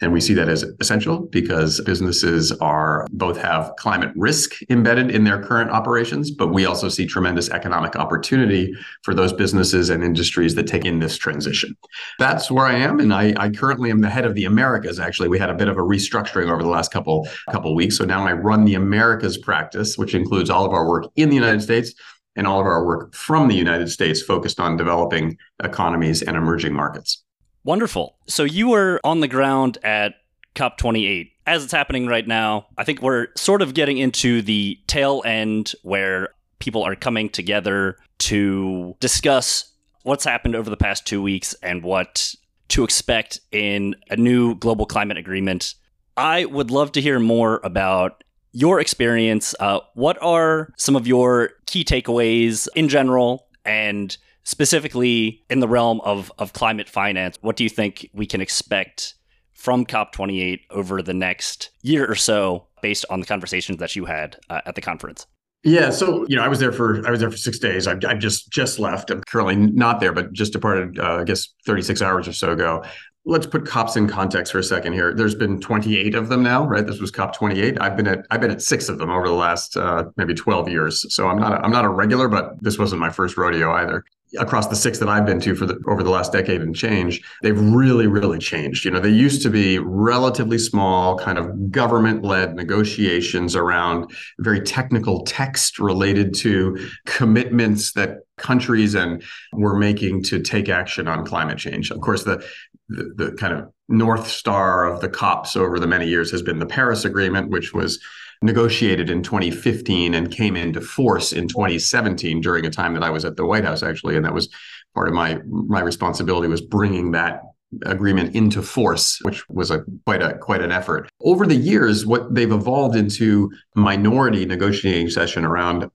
And 0.00 0.12
we 0.12 0.20
see 0.20 0.34
that 0.34 0.48
as 0.48 0.62
essential 0.80 1.20
because 1.26 1.80
businesses 1.80 2.52
are 2.52 3.06
both 3.10 3.36
have 3.38 3.72
climate 3.78 4.12
risk 4.14 4.52
embedded 4.70 5.10
in 5.10 5.24
their 5.24 5.42
current 5.42 5.70
operations, 5.70 6.30
but 6.30 6.48
we 6.48 6.66
also 6.66 6.88
see 6.88 7.04
tremendous 7.04 7.50
economic 7.50 7.96
opportunity 7.96 8.72
for 9.02 9.12
those 9.12 9.32
businesses 9.32 9.90
and 9.90 10.04
industries 10.04 10.54
that 10.54 10.68
take 10.68 10.84
in 10.84 11.00
this 11.00 11.18
transition. 11.18 11.76
That's 12.20 12.48
where 12.50 12.66
I 12.66 12.74
am. 12.74 13.00
And 13.00 13.12
I, 13.12 13.34
I 13.36 13.50
currently 13.50 13.90
am 13.90 14.00
the 14.00 14.10
head 14.10 14.24
of 14.24 14.34
the 14.34 14.44
Americas. 14.44 15.00
Actually, 15.00 15.28
we 15.28 15.38
had 15.38 15.50
a 15.50 15.54
bit 15.54 15.68
of 15.68 15.76
a 15.76 15.82
restructuring 15.82 16.50
over 16.50 16.62
the 16.62 16.68
last 16.68 16.92
couple, 16.92 17.26
couple 17.50 17.74
weeks. 17.74 17.96
So 17.96 18.04
now 18.04 18.24
I 18.24 18.32
run 18.32 18.64
the 18.64 18.74
Americas 18.74 19.36
practice, 19.36 19.98
which 19.98 20.14
includes 20.14 20.48
all 20.48 20.64
of 20.64 20.72
our 20.72 20.88
work 20.88 21.06
in 21.16 21.28
the 21.28 21.36
United 21.36 21.62
States 21.62 21.92
and 22.36 22.46
all 22.46 22.60
of 22.60 22.66
our 22.66 22.86
work 22.86 23.14
from 23.16 23.48
the 23.48 23.56
United 23.56 23.90
States 23.90 24.22
focused 24.22 24.60
on 24.60 24.76
developing 24.76 25.36
economies 25.62 26.22
and 26.22 26.36
emerging 26.36 26.72
markets. 26.72 27.24
Wonderful. 27.68 28.16
So 28.26 28.44
you 28.44 28.68
were 28.68 28.98
on 29.04 29.20
the 29.20 29.28
ground 29.28 29.76
at 29.84 30.14
COP28. 30.54 31.32
As 31.46 31.62
it's 31.62 31.72
happening 31.74 32.06
right 32.06 32.26
now, 32.26 32.66
I 32.78 32.84
think 32.84 33.02
we're 33.02 33.26
sort 33.36 33.60
of 33.60 33.74
getting 33.74 33.98
into 33.98 34.40
the 34.40 34.78
tail 34.86 35.20
end 35.26 35.74
where 35.82 36.30
people 36.60 36.82
are 36.82 36.96
coming 36.96 37.28
together 37.28 37.98
to 38.20 38.96
discuss 39.00 39.70
what's 40.02 40.24
happened 40.24 40.56
over 40.56 40.70
the 40.70 40.78
past 40.78 41.06
two 41.06 41.20
weeks 41.20 41.52
and 41.62 41.82
what 41.82 42.34
to 42.68 42.84
expect 42.84 43.40
in 43.52 43.96
a 44.08 44.16
new 44.16 44.54
global 44.54 44.86
climate 44.86 45.18
agreement. 45.18 45.74
I 46.16 46.46
would 46.46 46.70
love 46.70 46.92
to 46.92 47.02
hear 47.02 47.20
more 47.20 47.60
about 47.62 48.24
your 48.52 48.80
experience. 48.80 49.54
Uh, 49.60 49.80
what 49.92 50.16
are 50.22 50.72
some 50.78 50.96
of 50.96 51.06
your 51.06 51.50
key 51.66 51.84
takeaways 51.84 52.66
in 52.74 52.88
general? 52.88 53.46
And 53.66 54.16
specifically 54.48 55.44
in 55.50 55.60
the 55.60 55.68
realm 55.68 56.00
of, 56.04 56.32
of 56.38 56.54
climate 56.54 56.88
finance, 56.88 57.36
what 57.42 57.54
do 57.54 57.62
you 57.62 57.68
think 57.68 58.08
we 58.14 58.24
can 58.24 58.40
expect 58.40 59.14
from 59.52 59.84
COP28 59.84 60.60
over 60.70 61.02
the 61.02 61.12
next 61.12 61.70
year 61.82 62.10
or 62.10 62.14
so 62.14 62.66
based 62.80 63.04
on 63.10 63.20
the 63.20 63.26
conversations 63.26 63.76
that 63.76 63.94
you 63.94 64.06
had 64.06 64.38
uh, 64.48 64.62
at 64.64 64.74
the 64.74 64.80
conference? 64.80 65.26
Yeah, 65.64 65.90
so 65.90 66.24
you 66.28 66.36
know, 66.36 66.42
I 66.42 66.48
was 66.48 66.60
there 66.60 66.72
for 66.72 67.06
I 67.06 67.10
was 67.10 67.20
there 67.20 67.30
for 67.30 67.36
six 67.36 67.58
days. 67.58 67.86
I've, 67.86 68.02
I've 68.06 68.20
just 68.20 68.50
just 68.50 68.78
left. 68.78 69.10
I'm 69.10 69.22
currently 69.24 69.56
not 69.56 70.00
there, 70.00 70.12
but 70.12 70.32
just 70.32 70.52
departed. 70.52 70.98
Uh, 70.98 71.16
I 71.16 71.24
guess 71.24 71.48
36 71.66 72.00
hours 72.00 72.26
or 72.26 72.32
so 72.32 72.52
ago. 72.52 72.84
Let's 73.24 73.44
put 73.44 73.66
COPs 73.66 73.96
in 73.96 74.08
context 74.08 74.52
for 74.52 74.60
a 74.60 74.62
second 74.62 74.94
here. 74.94 75.12
There's 75.12 75.34
been 75.34 75.60
28 75.60 76.14
of 76.14 76.28
them 76.28 76.42
now, 76.42 76.64
right? 76.64 76.86
This 76.86 77.00
was 77.00 77.10
COP 77.10 77.34
28. 77.36 77.76
I've 77.80 77.96
been 77.96 78.06
at 78.06 78.24
I've 78.30 78.40
been 78.40 78.52
at 78.52 78.62
six 78.62 78.88
of 78.88 78.98
them 78.98 79.10
over 79.10 79.26
the 79.26 79.34
last 79.34 79.76
uh, 79.76 80.04
maybe 80.16 80.32
12 80.32 80.68
years. 80.68 81.04
So 81.12 81.28
I'm 81.28 81.40
not 81.40 81.52
a, 81.52 81.64
I'm 81.64 81.72
not 81.72 81.84
a 81.84 81.90
regular, 81.90 82.28
but 82.28 82.62
this 82.62 82.78
wasn't 82.78 83.00
my 83.00 83.10
first 83.10 83.36
rodeo 83.36 83.72
either 83.72 84.04
across 84.38 84.66
the 84.66 84.76
six 84.76 84.98
that 84.98 85.08
I've 85.08 85.24
been 85.24 85.40
to 85.40 85.54
for 85.54 85.66
the 85.66 85.78
over 85.86 86.02
the 86.02 86.10
last 86.10 86.32
decade 86.32 86.60
and 86.60 86.74
change, 86.74 87.22
they've 87.42 87.58
really, 87.58 88.06
really 88.06 88.38
changed. 88.38 88.84
You 88.84 88.90
know, 88.90 89.00
they 89.00 89.08
used 89.08 89.42
to 89.42 89.50
be 89.50 89.78
relatively 89.78 90.58
small, 90.58 91.18
kind 91.18 91.38
of 91.38 91.70
government-led 91.70 92.54
negotiations 92.54 93.56
around 93.56 94.10
very 94.38 94.60
technical 94.60 95.24
text 95.24 95.78
related 95.78 96.34
to 96.34 96.88
commitments 97.06 97.92
that 97.92 98.18
countries 98.36 98.94
and 98.94 99.22
were 99.52 99.76
making 99.76 100.22
to 100.22 100.40
take 100.40 100.68
action 100.68 101.08
on 101.08 101.24
climate 101.24 101.58
change. 101.58 101.90
Of 101.90 102.00
course, 102.00 102.24
the 102.24 102.44
the, 102.88 103.12
the 103.16 103.32
kind 103.32 103.52
of 103.52 103.70
north 103.88 104.28
star 104.28 104.86
of 104.86 105.00
the 105.00 105.08
COPs 105.08 105.56
over 105.56 105.78
the 105.78 105.86
many 105.86 106.06
years 106.08 106.30
has 106.30 106.42
been 106.42 106.58
the 106.58 106.66
Paris 106.66 107.04
Agreement, 107.04 107.50
which 107.50 107.74
was 107.74 108.02
negotiated 108.42 109.10
in 109.10 109.22
2015 109.22 110.14
and 110.14 110.30
came 110.30 110.56
into 110.56 110.80
force 110.80 111.32
in 111.32 111.48
2017 111.48 112.40
during 112.40 112.64
a 112.66 112.70
time 112.70 112.94
that 112.94 113.02
I 113.02 113.10
was 113.10 113.24
at 113.24 113.36
the 113.36 113.44
White 113.44 113.64
House 113.64 113.82
actually. 113.82 114.16
And 114.16 114.24
that 114.24 114.34
was 114.34 114.48
part 114.94 115.08
of 115.08 115.14
my 115.14 115.38
my 115.46 115.80
responsibility 115.80 116.48
was 116.48 116.60
bringing 116.60 117.12
that 117.12 117.42
agreement 117.84 118.34
into 118.34 118.62
force 118.62 119.18
which 119.22 119.46
was 119.50 119.70
a 119.70 119.84
quite 120.06 120.22
a 120.22 120.38
quite 120.38 120.62
an 120.62 120.72
effort. 120.72 121.08
Over 121.20 121.46
the 121.46 121.56
years 121.56 122.06
what 122.06 122.34
they've 122.34 122.50
evolved 122.50 122.96
into 122.96 123.50
minority 123.74 124.46
negotiating 124.46 125.10
session 125.10 125.44
around 125.44 125.90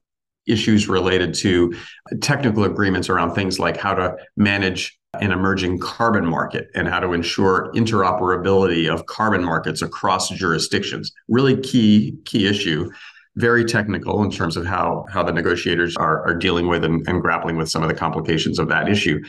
issues 0.46 0.88
related 0.88 1.34
to 1.34 1.74
technical 2.20 2.64
agreements 2.64 3.08
around 3.08 3.34
things 3.34 3.58
like 3.58 3.76
how 3.76 3.94
to 3.94 4.14
manage 4.36 4.98
an 5.20 5.32
emerging 5.32 5.78
carbon 5.78 6.24
market 6.26 6.68
and 6.74 6.88
how 6.88 7.00
to 7.00 7.12
ensure 7.12 7.72
interoperability 7.74 8.92
of 8.92 9.06
carbon 9.06 9.44
markets 9.44 9.82
across 9.82 10.28
jurisdictions. 10.30 11.12
Really 11.28 11.60
key 11.60 12.16
key 12.24 12.46
issue, 12.46 12.90
very 13.36 13.64
technical 13.64 14.22
in 14.22 14.30
terms 14.30 14.56
of 14.56 14.66
how 14.66 15.06
how 15.10 15.22
the 15.22 15.32
negotiators 15.32 15.96
are, 15.96 16.26
are 16.26 16.34
dealing 16.34 16.68
with 16.68 16.84
and, 16.84 17.06
and 17.08 17.20
grappling 17.20 17.56
with 17.56 17.68
some 17.68 17.82
of 17.82 17.88
the 17.88 17.94
complications 17.94 18.58
of 18.58 18.68
that 18.68 18.88
issue. 18.88 19.20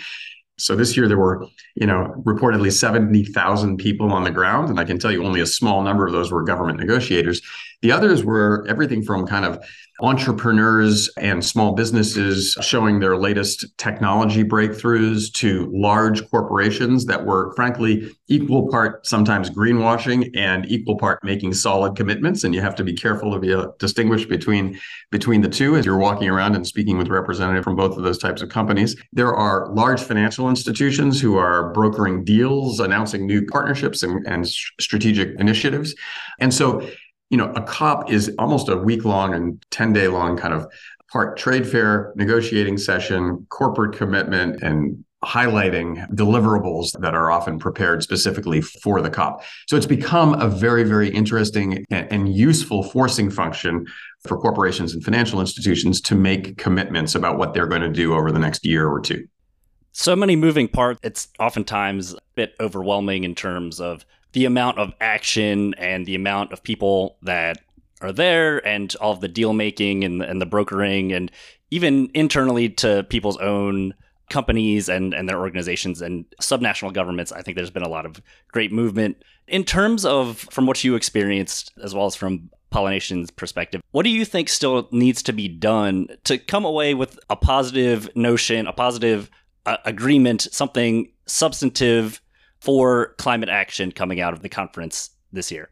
So 0.58 0.76
this 0.76 0.96
year 0.96 1.08
there 1.08 1.18
were, 1.18 1.46
you 1.76 1.86
know, 1.86 2.14
reportedly 2.26 2.72
70,000 2.72 3.78
people 3.78 4.14
on 4.14 4.24
the 4.24 4.32
ground. 4.32 4.70
And 4.70 4.80
I 4.80 4.86
can 4.86 4.98
tell 4.98 5.12
you 5.12 5.26
only 5.26 5.42
a 5.42 5.46
small 5.46 5.82
number 5.82 6.08
of 6.08 6.14
those 6.14 6.32
were 6.32 6.44
government 6.44 6.80
negotiators. 6.80 7.42
The 7.82 7.92
others 7.92 8.24
were 8.24 8.66
everything 8.68 9.04
from 9.04 9.28
kind 9.28 9.46
of 9.46 9.64
entrepreneurs 10.02 11.10
and 11.18 11.44
small 11.44 11.74
businesses 11.74 12.58
showing 12.62 13.00
their 13.00 13.16
latest 13.16 13.66
technology 13.78 14.44
breakthroughs 14.44 15.32
to 15.32 15.72
large 15.74 16.30
corporations 16.30 17.06
that 17.06 17.26
were 17.26 17.54
frankly 17.56 18.14
equal 18.28 18.68
part 18.68 19.06
sometimes 19.08 19.50
greenwashing 19.50 20.30
and 20.36 20.66
equal 20.70 20.98
part 20.98 21.24
making 21.24 21.54
solid 21.54 21.96
commitments. 21.96 22.44
And 22.44 22.54
you 22.54 22.60
have 22.60 22.76
to 22.76 22.84
be 22.84 22.94
careful 22.94 23.32
to 23.32 23.40
be 23.40 23.54
uh, 23.54 23.60
able 23.60 23.72
to 23.72 23.78
distinguish 23.80 24.26
between 24.26 24.78
between 25.12 25.42
the 25.42 25.50
two 25.50 25.78
as 25.78 25.86
you're 25.86 25.98
walking 25.98 26.30
around 26.30 26.56
and 26.56 26.68
speaking 26.68 26.98
with 26.98 27.08
representatives 27.08 27.64
from 27.64 27.78
both 27.78 27.96
of 27.96 28.04
those 28.04 28.18
types 28.18 28.42
of 28.42 28.50
companies. 28.50 28.96
There 29.14 29.34
are 29.34 29.74
large 29.74 30.02
financial 30.02 30.50
institutions 30.50 31.22
who 31.22 31.38
are 31.38 31.72
brokering 31.72 32.26
deals 32.26 32.82
announcing 32.82 33.26
new 33.26 33.46
partnerships 33.46 34.04
and, 34.04 34.26
and 34.28 34.46
strategic 34.46 35.40
initiatives. 35.40 35.96
And 36.40 36.54
so 36.54 36.86
you 37.30 37.38
know, 37.38 37.52
a 37.56 37.62
COP 37.62 38.12
is 38.12 38.34
almost 38.40 38.70
a 38.70 38.76
week 38.76 39.06
long 39.06 39.34
and 39.34 39.64
10 39.72 39.94
day 39.94 40.08
long 40.08 40.38
kind 40.38 40.54
of 40.54 40.68
part 41.12 41.38
trade 41.38 41.68
fair, 41.68 42.14
negotiating 42.16 42.78
session, 42.78 43.46
corporate 43.50 43.98
commitment, 43.98 44.62
and 44.62 45.04
highlighting 45.24 46.08
deliverables 46.14 46.92
that 47.00 47.16
are 47.16 47.32
often 47.32 47.58
prepared 47.58 48.04
specifically 48.04 48.62
for 48.62 49.02
the 49.02 49.10
COP. 49.10 49.44
So 49.68 49.76
it's 49.76 49.88
become 49.88 50.40
a 50.40 50.48
very, 50.48 50.84
very 50.84 51.10
interesting 51.10 51.84
and 51.90 52.34
useful 52.34 52.84
forcing 52.84 53.32
function 53.32 53.88
for 54.28 54.38
corporations 54.38 54.94
and 54.94 55.04
financial 55.04 55.40
institutions 55.40 56.00
to 56.02 56.16
make 56.16 56.58
commitments 56.58 57.16
about 57.16 57.38
what 57.38 57.54
they're 57.54 57.66
going 57.66 57.82
to 57.82 57.90
do 57.90 58.14
over 58.14 58.32
the 58.32 58.40
next 58.40 58.66
year 58.66 58.88
or 58.88 59.00
two. 59.00 59.28
So 59.94 60.16
many 60.16 60.36
moving 60.36 60.68
parts. 60.68 61.00
It's 61.04 61.30
oftentimes 61.40 62.14
a 62.14 62.18
bit 62.36 62.54
overwhelming 62.60 63.24
in 63.24 63.34
terms 63.34 63.80
of 63.80 64.06
the 64.36 64.46
amount 64.46 64.78
of 64.78 64.94
action 65.00 65.74
and 65.76 66.06
the 66.06 66.14
amount 66.14 66.52
of 66.52 66.62
people 66.62 67.18
that 67.22 67.58
are 68.02 68.12
there 68.12 68.66
and 68.68 68.94
all 69.00 69.14
of 69.14 69.22
the 69.22 69.30
deal 69.30 69.54
making 69.54 70.04
and, 70.04 70.22
and 70.22 70.42
the 70.42 70.46
brokering 70.46 71.14
and 71.14 71.32
even 71.72 72.12
internally 72.14 72.68
to 72.68 73.04
people's 73.10 73.38
own 73.38 73.94
companies 74.30 74.90
and, 74.90 75.14
and 75.14 75.30
their 75.30 75.40
organizations 75.40 76.02
and 76.02 76.26
subnational 76.42 76.92
governments, 76.92 77.32
I 77.32 77.42
think 77.44 77.56
there's 77.56 77.72
been 77.72 77.82
a 77.82 77.90
lot 77.90 78.06
of 78.06 78.22
great 78.52 78.74
movement. 78.74 79.24
In 79.48 79.64
terms 79.64 80.04
of 80.06 80.38
from 80.52 80.66
what 80.66 80.84
you 80.84 80.96
experienced, 80.96 81.72
as 81.82 81.96
well 81.96 82.06
as 82.06 82.16
from 82.16 82.50
Pollination's 82.72 83.32
perspective, 83.32 83.82
what 83.92 84.04
do 84.04 84.10
you 84.10 84.26
think 84.26 84.50
still 84.50 84.90
needs 84.92 85.24
to 85.24 85.32
be 85.32 85.48
done 85.48 86.08
to 86.26 86.38
come 86.38 86.66
away 86.66 86.94
with 86.94 87.18
a 87.30 87.38
positive 87.38 88.10
notion, 88.18 88.68
a 88.68 88.74
positive 88.74 89.32
uh, 89.66 89.78
agreement, 89.86 90.42
something 90.52 91.10
substantive 91.26 92.20
for 92.66 93.14
climate 93.20 93.48
action 93.48 93.92
coming 93.92 94.20
out 94.20 94.34
of 94.34 94.42
the 94.42 94.50
conference 94.50 95.12
this 95.32 95.52
year? 95.52 95.70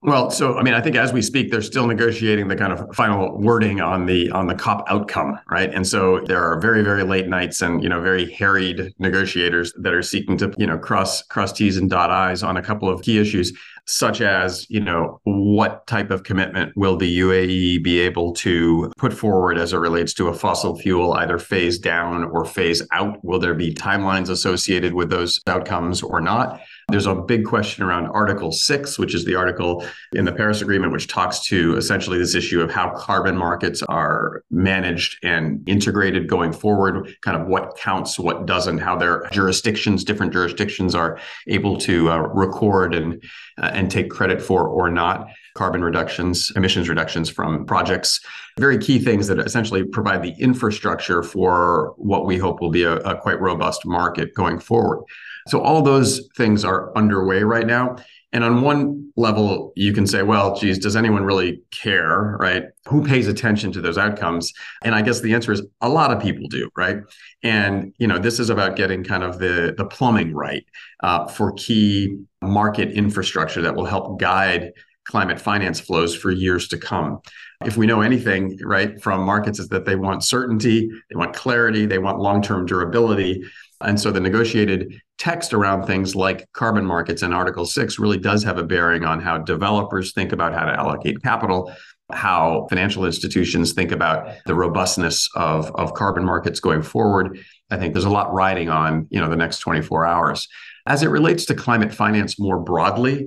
Well, 0.00 0.30
so 0.30 0.56
I 0.56 0.62
mean, 0.62 0.74
I 0.74 0.80
think 0.80 0.94
as 0.94 1.12
we 1.12 1.20
speak, 1.22 1.50
they're 1.50 1.60
still 1.60 1.88
negotiating 1.88 2.46
the 2.46 2.54
kind 2.54 2.72
of 2.72 2.94
final 2.94 3.36
wording 3.36 3.80
on 3.80 4.06
the 4.06 4.30
on 4.30 4.46
the 4.46 4.54
COP 4.54 4.84
outcome, 4.86 5.40
right? 5.50 5.74
And 5.74 5.84
so 5.84 6.20
there 6.20 6.40
are 6.40 6.60
very 6.60 6.84
very 6.84 7.02
late 7.02 7.26
nights 7.26 7.60
and 7.60 7.82
you 7.82 7.88
know 7.88 8.00
very 8.00 8.30
harried 8.30 8.94
negotiators 9.00 9.72
that 9.80 9.92
are 9.92 10.02
seeking 10.02 10.36
to 10.38 10.54
you 10.56 10.68
know 10.68 10.78
cross 10.78 11.22
cross 11.22 11.52
T's 11.52 11.76
and 11.76 11.90
dot 11.90 12.10
I's 12.10 12.44
on 12.44 12.56
a 12.56 12.62
couple 12.62 12.88
of 12.88 13.02
key 13.02 13.18
issues, 13.18 13.52
such 13.86 14.20
as 14.20 14.70
you 14.70 14.78
know 14.78 15.20
what 15.24 15.84
type 15.88 16.12
of 16.12 16.22
commitment 16.22 16.76
will 16.76 16.96
the 16.96 17.18
UAE 17.18 17.82
be 17.82 17.98
able 17.98 18.32
to 18.34 18.92
put 18.98 19.12
forward 19.12 19.58
as 19.58 19.72
it 19.72 19.78
relates 19.78 20.14
to 20.14 20.28
a 20.28 20.34
fossil 20.34 20.78
fuel 20.78 21.14
either 21.14 21.40
phase 21.40 21.76
down 21.76 22.22
or 22.22 22.44
phase 22.44 22.86
out? 22.92 23.18
Will 23.24 23.40
there 23.40 23.54
be 23.54 23.74
timelines 23.74 24.28
associated 24.28 24.94
with 24.94 25.10
those 25.10 25.40
outcomes 25.48 26.02
or 26.04 26.20
not? 26.20 26.60
There's 26.90 27.04
a 27.04 27.14
big 27.14 27.44
question 27.44 27.84
around 27.84 28.06
Article 28.06 28.50
6, 28.50 28.98
which 28.98 29.14
is 29.14 29.26
the 29.26 29.34
article 29.34 29.84
in 30.14 30.24
the 30.24 30.32
Paris 30.32 30.62
Agreement, 30.62 30.90
which 30.90 31.06
talks 31.06 31.40
to 31.48 31.76
essentially 31.76 32.16
this 32.16 32.34
issue 32.34 32.62
of 32.62 32.70
how 32.70 32.94
carbon 32.96 33.36
markets 33.36 33.82
are 33.82 34.42
managed 34.50 35.18
and 35.22 35.68
integrated 35.68 36.28
going 36.28 36.50
forward, 36.50 37.14
kind 37.20 37.36
of 37.36 37.46
what 37.46 37.76
counts, 37.76 38.18
what 38.18 38.46
doesn't, 38.46 38.78
how 38.78 38.96
their 38.96 39.28
jurisdictions, 39.32 40.02
different 40.02 40.32
jurisdictions 40.32 40.94
are 40.94 41.20
able 41.46 41.76
to 41.76 42.10
uh, 42.10 42.16
record 42.16 42.94
and, 42.94 43.22
uh, 43.60 43.70
and 43.74 43.90
take 43.90 44.08
credit 44.08 44.40
for 44.40 44.66
or 44.66 44.90
not 44.90 45.28
carbon 45.54 45.84
reductions, 45.84 46.50
emissions 46.56 46.88
reductions 46.88 47.28
from 47.28 47.66
projects. 47.66 48.18
Very 48.58 48.78
key 48.78 48.98
things 48.98 49.26
that 49.26 49.38
essentially 49.40 49.84
provide 49.84 50.22
the 50.22 50.34
infrastructure 50.38 51.22
for 51.22 51.92
what 51.98 52.24
we 52.24 52.38
hope 52.38 52.62
will 52.62 52.70
be 52.70 52.84
a, 52.84 52.96
a 53.00 53.20
quite 53.20 53.38
robust 53.42 53.84
market 53.84 54.32
going 54.34 54.58
forward. 54.58 55.04
So 55.48 55.60
all 55.60 55.82
those 55.82 56.28
things 56.36 56.64
are 56.64 56.96
underway 56.96 57.42
right 57.42 57.66
now. 57.66 57.96
And 58.32 58.44
on 58.44 58.60
one 58.60 59.10
level, 59.16 59.72
you 59.74 59.94
can 59.94 60.06
say, 60.06 60.22
well, 60.22 60.54
geez, 60.54 60.78
does 60.78 60.96
anyone 60.96 61.24
really 61.24 61.62
care, 61.70 62.36
right? 62.38 62.64
Who 62.86 63.02
pays 63.02 63.26
attention 63.26 63.72
to 63.72 63.80
those 63.80 63.96
outcomes? 63.96 64.52
And 64.84 64.94
I 64.94 65.00
guess 65.00 65.20
the 65.20 65.32
answer 65.32 65.50
is 65.50 65.62
a 65.80 65.88
lot 65.88 66.12
of 66.12 66.22
people 66.22 66.46
do, 66.48 66.68
right? 66.76 66.98
And 67.42 67.94
you 67.98 68.06
know, 68.06 68.18
this 68.18 68.38
is 68.38 68.50
about 68.50 68.76
getting 68.76 69.02
kind 69.02 69.22
of 69.22 69.38
the 69.38 69.74
the 69.76 69.86
plumbing 69.86 70.34
right 70.34 70.64
uh, 71.02 71.26
for 71.26 71.52
key 71.52 72.18
market 72.42 72.92
infrastructure 72.92 73.62
that 73.62 73.74
will 73.74 73.86
help 73.86 74.20
guide 74.20 74.72
climate 75.08 75.40
finance 75.40 75.80
flows 75.80 76.14
for 76.14 76.30
years 76.30 76.68
to 76.68 76.76
come. 76.76 77.20
If 77.64 77.76
we 77.76 77.86
know 77.86 78.02
anything, 78.02 78.58
right, 78.62 79.02
from 79.02 79.22
markets 79.22 79.58
is 79.58 79.68
that 79.68 79.86
they 79.86 79.96
want 79.96 80.22
certainty, 80.22 80.88
they 81.10 81.16
want 81.16 81.34
clarity, 81.34 81.86
they 81.86 81.98
want 81.98 82.20
long-term 82.20 82.66
durability. 82.66 83.42
And 83.80 84.00
so 84.00 84.10
the 84.10 84.20
negotiated 84.20 85.00
text 85.18 85.54
around 85.54 85.86
things 85.86 86.16
like 86.16 86.50
carbon 86.52 86.84
markets 86.84 87.22
and 87.22 87.32
Article 87.32 87.64
6 87.64 87.98
really 87.98 88.18
does 88.18 88.42
have 88.42 88.58
a 88.58 88.64
bearing 88.64 89.04
on 89.04 89.20
how 89.20 89.38
developers 89.38 90.12
think 90.12 90.32
about 90.32 90.52
how 90.52 90.64
to 90.64 90.72
allocate 90.72 91.22
capital, 91.22 91.72
how 92.10 92.66
financial 92.68 93.04
institutions 93.04 93.72
think 93.72 93.92
about 93.92 94.34
the 94.46 94.54
robustness 94.54 95.28
of, 95.34 95.70
of 95.76 95.94
carbon 95.94 96.24
markets 96.24 96.58
going 96.58 96.82
forward. 96.82 97.38
I 97.70 97.76
think 97.76 97.92
there's 97.92 98.04
a 98.04 98.10
lot 98.10 98.32
riding 98.32 98.68
on, 98.68 99.06
you 99.10 99.20
know, 99.20 99.28
the 99.28 99.36
next 99.36 99.58
24 99.60 100.06
hours. 100.06 100.48
As 100.86 101.02
it 101.02 101.08
relates 101.08 101.44
to 101.46 101.54
climate 101.54 101.92
finance 101.92 102.38
more 102.40 102.58
broadly, 102.58 103.26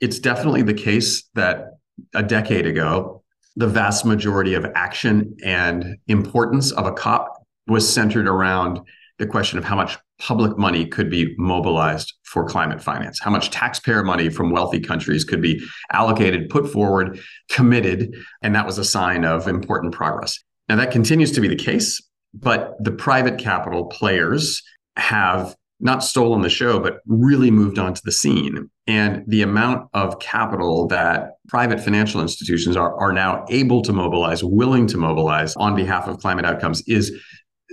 it's 0.00 0.18
definitely 0.18 0.62
the 0.62 0.74
case 0.74 1.24
that 1.34 1.74
a 2.14 2.22
decade 2.22 2.66
ago, 2.66 3.22
the 3.54 3.66
vast 3.66 4.04
majority 4.04 4.54
of 4.54 4.66
action 4.74 5.36
and 5.44 5.96
importance 6.08 6.72
of 6.72 6.86
a 6.86 6.92
COP 6.92 7.42
was 7.66 7.88
centered 7.88 8.26
around 8.26 8.80
the 9.18 9.26
question 9.26 9.58
of 9.58 9.64
how 9.64 9.76
much 9.76 9.96
public 10.18 10.58
money 10.58 10.86
could 10.86 11.10
be 11.10 11.34
mobilized 11.38 12.14
for 12.24 12.44
climate 12.44 12.82
finance, 12.82 13.20
how 13.20 13.30
much 13.30 13.50
taxpayer 13.50 14.02
money 14.02 14.28
from 14.28 14.50
wealthy 14.50 14.80
countries 14.80 15.24
could 15.24 15.40
be 15.40 15.62
allocated, 15.92 16.48
put 16.50 16.70
forward, 16.70 17.18
committed. 17.50 18.14
And 18.42 18.54
that 18.54 18.66
was 18.66 18.78
a 18.78 18.84
sign 18.84 19.24
of 19.24 19.48
important 19.48 19.94
progress. 19.94 20.38
Now, 20.68 20.76
that 20.76 20.90
continues 20.90 21.32
to 21.32 21.40
be 21.40 21.48
the 21.48 21.56
case, 21.56 22.02
but 22.34 22.74
the 22.80 22.90
private 22.90 23.38
capital 23.38 23.86
players 23.86 24.62
have 24.96 25.54
not 25.78 26.02
stolen 26.02 26.40
the 26.40 26.48
show, 26.48 26.80
but 26.80 27.00
really 27.06 27.50
moved 27.50 27.78
onto 27.78 28.00
the 28.04 28.12
scene. 28.12 28.70
And 28.86 29.24
the 29.26 29.42
amount 29.42 29.88
of 29.92 30.18
capital 30.20 30.86
that 30.88 31.32
private 31.48 31.80
financial 31.80 32.22
institutions 32.22 32.76
are, 32.76 32.94
are 32.98 33.12
now 33.12 33.44
able 33.50 33.82
to 33.82 33.92
mobilize, 33.92 34.42
willing 34.42 34.86
to 34.88 34.96
mobilize 34.96 35.54
on 35.56 35.76
behalf 35.76 36.08
of 36.08 36.18
climate 36.18 36.46
outcomes 36.46 36.82
is 36.86 37.12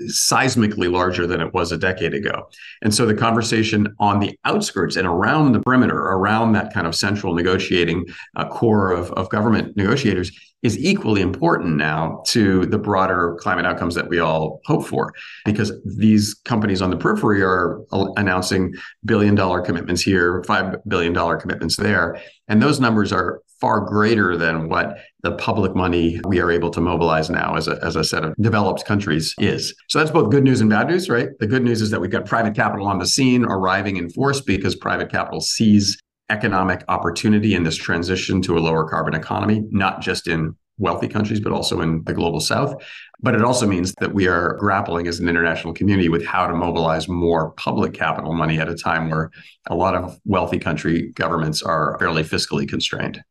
seismically 0.08 0.92
larger 0.92 1.28
than 1.28 1.42
it 1.42 1.54
was 1.54 1.72
a 1.72 1.78
decade 1.78 2.14
ago. 2.14 2.50
And 2.82 2.94
so 2.94 3.06
the 3.06 3.14
conversation 3.14 3.96
on 4.00 4.20
the 4.20 4.38
outskirts 4.46 4.96
and 4.96 5.08
around 5.08 5.52
the 5.52 5.60
perimeter, 5.60 5.98
around 5.98 6.54
that 6.54 6.74
kind 6.74 6.88
of 6.88 6.96
central 6.96 7.34
negotiating 7.34 8.06
uh, 8.36 8.48
core 8.50 8.92
of, 8.92 9.12
of 9.12 9.30
government 9.30 9.76
negotiators, 9.78 10.32
is 10.64 10.80
equally 10.80 11.22
important 11.22 11.76
now 11.76 12.24
to 12.26 12.66
the 12.68 12.78
broader 12.78 13.38
climate 13.42 13.66
outcomes 13.66 13.94
that 13.96 14.08
we 14.08 14.20
all 14.20 14.62
hope 14.66 14.86
for. 14.86 15.14
Because 15.44 15.74
these 15.98 16.34
companies 16.46 16.82
on 16.82 16.90
the 16.90 16.96
periphery 16.96 17.44
are 17.44 17.82
announcing 18.16 18.74
billion 19.04 19.36
dollar 19.36 19.62
commitments 19.62 20.02
here, 20.02 20.42
$5 20.44 20.82
billion 20.88 21.14
commitments 21.40 21.76
there. 21.76 22.18
And 22.48 22.62
those 22.62 22.80
numbers 22.80 23.12
are 23.12 23.42
far 23.64 23.80
greater 23.80 24.36
than 24.36 24.68
what 24.68 24.98
the 25.22 25.32
public 25.38 25.74
money 25.74 26.20
we 26.28 26.42
are 26.42 26.52
able 26.52 26.70
to 26.70 26.82
mobilize 26.82 27.30
now 27.30 27.56
as 27.56 27.70
a, 27.70 27.80
as 27.82 27.96
a 27.96 28.04
set 28.04 28.26
of 28.26 28.36
developed 28.42 28.84
countries 28.84 29.34
is. 29.40 29.74
So 29.88 30.00
that's 30.00 30.12
both 30.12 30.32
good 30.32 30.44
news 30.44 30.60
and 30.60 30.70
bad 30.70 30.90
news, 30.90 31.08
right? 31.08 31.30
The 31.40 31.48
good 31.48 31.64
news 31.64 31.82
is 31.82 31.90
that 31.92 32.02
we've 32.02 32.12
got 32.12 32.26
private 32.26 32.56
capital 32.56 32.88
on 32.88 33.00
the 33.00 33.08
scene 33.08 33.46
arriving 33.46 33.96
in 33.96 34.10
force 34.10 34.42
because 34.42 34.76
private 34.76 35.10
capital 35.10 35.40
sees 35.40 35.98
economic 36.30 36.84
opportunity 36.90 37.56
in 37.56 37.64
this 37.64 37.78
transition 37.78 38.42
to 38.42 38.58
a 38.58 38.60
lower 38.60 38.86
carbon 38.86 39.14
economy, 39.14 39.64
not 39.72 40.02
just 40.02 40.28
in 40.28 40.58
wealthy 40.78 41.08
countries, 41.08 41.40
but 41.40 41.54
also 41.54 41.80
in 41.80 42.04
the 42.04 42.14
global 42.14 42.42
south. 42.42 42.76
But 43.22 43.34
it 43.34 43.46
also 43.46 43.66
means 43.66 43.94
that 44.02 44.14
we 44.14 44.28
are 44.28 44.58
grappling 44.58 45.08
as 45.08 45.22
an 45.22 45.30
international 45.30 45.74
community 45.74 46.10
with 46.10 46.26
how 46.26 46.48
to 46.48 46.54
mobilize 46.54 47.08
more 47.08 47.52
public 47.52 47.94
capital 47.94 48.34
money 48.34 48.60
at 48.60 48.68
a 48.68 48.76
time 48.76 49.10
where 49.10 49.32
a 49.70 49.76
lot 49.76 49.96
of 49.96 50.20
wealthy 50.26 50.60
country 50.60 51.14
governments 51.14 51.62
are 51.62 51.96
fairly 51.98 52.24
fiscally 52.24 52.68
constrained. 52.68 53.24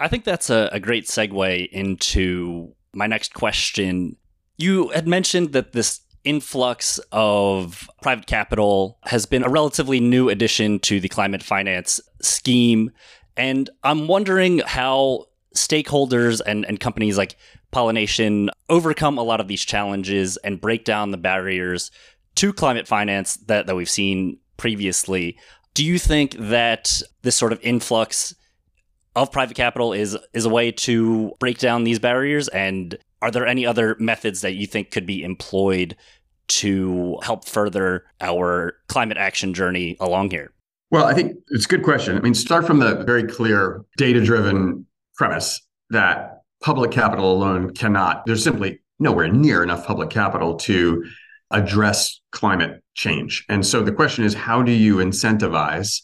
I 0.00 0.08
think 0.08 0.24
that's 0.24 0.50
a, 0.50 0.68
a 0.72 0.80
great 0.80 1.06
segue 1.06 1.68
into 1.70 2.74
my 2.94 3.06
next 3.06 3.34
question. 3.34 4.16
You 4.56 4.88
had 4.90 5.06
mentioned 5.06 5.52
that 5.52 5.72
this 5.72 6.00
influx 6.24 6.98
of 7.12 7.88
private 8.02 8.26
capital 8.26 8.98
has 9.04 9.26
been 9.26 9.44
a 9.44 9.48
relatively 9.48 10.00
new 10.00 10.28
addition 10.28 10.78
to 10.80 10.98
the 10.98 11.08
climate 11.08 11.42
finance 11.42 12.00
scheme. 12.22 12.90
And 13.36 13.68
I'm 13.82 14.08
wondering 14.08 14.60
how 14.60 15.26
stakeholders 15.54 16.40
and, 16.44 16.64
and 16.64 16.80
companies 16.80 17.18
like 17.18 17.36
Pollination 17.70 18.50
overcome 18.68 19.18
a 19.18 19.22
lot 19.22 19.40
of 19.40 19.48
these 19.48 19.64
challenges 19.64 20.36
and 20.38 20.60
break 20.60 20.84
down 20.84 21.10
the 21.10 21.16
barriers 21.16 21.90
to 22.36 22.52
climate 22.52 22.88
finance 22.88 23.36
that, 23.46 23.66
that 23.66 23.76
we've 23.76 23.90
seen 23.90 24.38
previously. 24.56 25.36
Do 25.74 25.84
you 25.84 25.98
think 25.98 26.36
that 26.38 27.02
this 27.22 27.36
sort 27.36 27.52
of 27.52 27.60
influx 27.62 28.34
of 29.16 29.30
private 29.30 29.56
capital 29.56 29.92
is 29.92 30.16
is 30.32 30.44
a 30.44 30.48
way 30.48 30.72
to 30.72 31.32
break 31.38 31.58
down 31.58 31.84
these 31.84 31.98
barriers 31.98 32.48
and 32.48 32.98
are 33.22 33.30
there 33.30 33.46
any 33.46 33.64
other 33.64 33.96
methods 33.98 34.42
that 34.42 34.54
you 34.54 34.66
think 34.66 34.90
could 34.90 35.06
be 35.06 35.22
employed 35.22 35.96
to 36.46 37.18
help 37.22 37.46
further 37.46 38.04
our 38.20 38.74
climate 38.88 39.16
action 39.16 39.54
journey 39.54 39.96
along 39.98 40.30
here? 40.30 40.52
Well, 40.90 41.06
I 41.06 41.14
think 41.14 41.36
it's 41.48 41.64
a 41.64 41.68
good 41.68 41.82
question. 41.82 42.18
I 42.18 42.20
mean, 42.20 42.34
start 42.34 42.66
from 42.66 42.80
the 42.80 43.02
very 43.04 43.24
clear 43.24 43.84
data 43.96 44.22
driven 44.22 44.86
premise 45.16 45.60
that 45.90 46.42
public 46.62 46.90
capital 46.90 47.32
alone 47.32 47.72
cannot, 47.72 48.26
there's 48.26 48.44
simply 48.44 48.80
nowhere 48.98 49.28
near 49.28 49.62
enough 49.62 49.86
public 49.86 50.10
capital 50.10 50.54
to 50.56 51.04
address 51.50 52.20
climate 52.32 52.82
change. 52.94 53.44
And 53.48 53.66
so 53.66 53.82
the 53.82 53.92
question 53.92 54.24
is 54.24 54.34
how 54.34 54.62
do 54.62 54.72
you 54.72 54.96
incentivize 54.96 56.02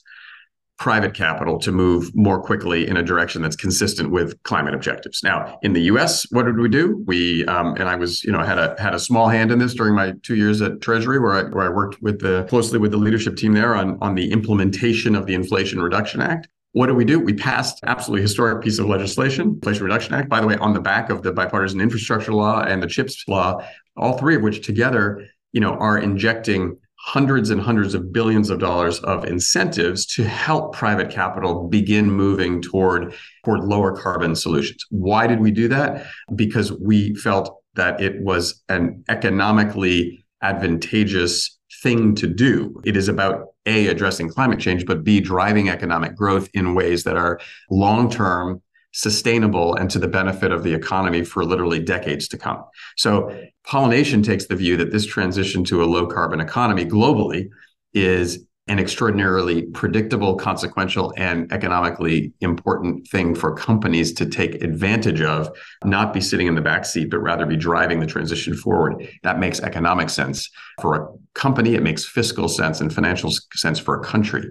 private 0.80 1.12
capital 1.12 1.58
to 1.58 1.70
move 1.70 2.10
more 2.16 2.42
quickly 2.42 2.88
in 2.88 2.96
a 2.96 3.02
direction 3.02 3.42
that's 3.42 3.54
consistent 3.54 4.10
with 4.10 4.42
climate 4.44 4.74
objectives. 4.74 5.22
Now, 5.22 5.58
in 5.62 5.74
the 5.74 5.82
U.S., 5.82 6.26
what 6.30 6.46
did 6.46 6.56
we 6.56 6.70
do? 6.70 7.04
We 7.06 7.44
um, 7.44 7.76
and 7.76 7.86
I 7.86 7.96
was, 7.96 8.24
you 8.24 8.32
know, 8.32 8.42
had 8.42 8.58
a 8.58 8.74
had 8.80 8.94
a 8.94 8.98
small 8.98 9.28
hand 9.28 9.52
in 9.52 9.58
this 9.58 9.74
during 9.74 9.94
my 9.94 10.14
two 10.22 10.36
years 10.36 10.62
at 10.62 10.80
Treasury, 10.80 11.20
where 11.20 11.34
I 11.34 11.42
where 11.42 11.66
I 11.66 11.68
worked 11.68 12.02
with 12.02 12.20
the 12.20 12.44
closely 12.48 12.78
with 12.78 12.92
the 12.92 12.96
leadership 12.96 13.36
team 13.36 13.52
there 13.52 13.76
on 13.76 13.98
on 14.00 14.14
the 14.14 14.32
implementation 14.32 15.14
of 15.14 15.26
the 15.26 15.34
Inflation 15.34 15.80
Reduction 15.82 16.22
Act. 16.22 16.48
What 16.72 16.86
did 16.86 16.96
we 16.96 17.04
do? 17.04 17.20
We 17.20 17.34
passed 17.34 17.80
absolutely 17.84 18.22
historic 18.22 18.62
piece 18.62 18.78
of 18.78 18.86
legislation, 18.86 19.48
Inflation 19.48 19.84
Reduction 19.84 20.14
Act, 20.14 20.28
by 20.28 20.40
the 20.40 20.46
way, 20.46 20.56
on 20.56 20.72
the 20.72 20.80
back 20.80 21.10
of 21.10 21.22
the 21.22 21.32
bipartisan 21.32 21.80
infrastructure 21.80 22.32
law 22.32 22.62
and 22.62 22.82
the 22.82 22.86
CHIPS 22.86 23.24
law, 23.28 23.60
all 23.96 24.16
three 24.16 24.36
of 24.36 24.42
which 24.42 24.64
together, 24.64 25.26
you 25.52 25.60
know, 25.60 25.74
are 25.74 25.98
injecting 25.98 26.78
hundreds 27.02 27.50
and 27.50 27.60
hundreds 27.60 27.94
of 27.94 28.12
billions 28.12 28.50
of 28.50 28.58
dollars 28.58 29.00
of 29.00 29.24
incentives 29.24 30.04
to 30.04 30.22
help 30.24 30.74
private 30.74 31.10
capital 31.10 31.66
begin 31.68 32.10
moving 32.10 32.60
toward 32.60 33.14
toward 33.44 33.60
lower 33.60 33.96
carbon 33.96 34.36
solutions. 34.36 34.84
Why 34.90 35.26
did 35.26 35.40
we 35.40 35.50
do 35.50 35.66
that? 35.68 36.06
Because 36.34 36.72
we 36.72 37.14
felt 37.14 37.62
that 37.74 38.00
it 38.00 38.20
was 38.22 38.62
an 38.68 39.02
economically 39.08 40.24
advantageous 40.42 41.58
thing 41.82 42.14
to 42.16 42.26
do. 42.26 42.80
It 42.84 42.96
is 42.96 43.08
about 43.08 43.46
A, 43.66 43.86
addressing 43.86 44.28
climate 44.28 44.60
change, 44.60 44.84
but 44.84 45.02
B, 45.02 45.20
driving 45.20 45.68
economic 45.70 46.14
growth 46.14 46.48
in 46.52 46.74
ways 46.74 47.04
that 47.04 47.16
are 47.16 47.40
long 47.70 48.10
term, 48.10 48.60
sustainable, 48.92 49.74
and 49.74 49.90
to 49.90 49.98
the 49.98 50.08
benefit 50.08 50.52
of 50.52 50.62
the 50.62 50.74
economy 50.74 51.24
for 51.24 51.44
literally 51.44 51.80
decades 51.80 52.28
to 52.28 52.38
come. 52.38 52.64
So, 52.96 53.36
pollination 53.64 54.22
takes 54.22 54.46
the 54.46 54.56
view 54.56 54.76
that 54.78 54.90
this 54.90 55.06
transition 55.06 55.64
to 55.64 55.82
a 55.82 55.86
low 55.86 56.06
carbon 56.06 56.40
economy 56.40 56.84
globally 56.84 57.48
is 57.94 58.46
an 58.70 58.78
extraordinarily 58.78 59.62
predictable, 59.62 60.36
consequential, 60.36 61.12
and 61.16 61.52
economically 61.52 62.32
important 62.40 63.04
thing 63.08 63.34
for 63.34 63.52
companies 63.52 64.12
to 64.12 64.24
take 64.24 64.62
advantage 64.62 65.20
of, 65.20 65.50
not 65.84 66.14
be 66.14 66.20
sitting 66.20 66.46
in 66.46 66.54
the 66.54 66.60
back 66.60 66.84
seat, 66.84 67.10
but 67.10 67.18
rather 67.18 67.46
be 67.46 67.56
driving 67.56 67.98
the 67.98 68.06
transition 68.06 68.54
forward. 68.54 69.08
That 69.24 69.40
makes 69.40 69.58
economic 69.58 70.08
sense 70.08 70.48
for 70.80 70.94
a 70.94 71.08
company. 71.34 71.74
It 71.74 71.82
makes 71.82 72.04
fiscal 72.04 72.48
sense 72.48 72.80
and 72.80 72.94
financial 72.94 73.32
sense 73.54 73.80
for 73.80 73.98
a 73.98 74.04
country. 74.04 74.44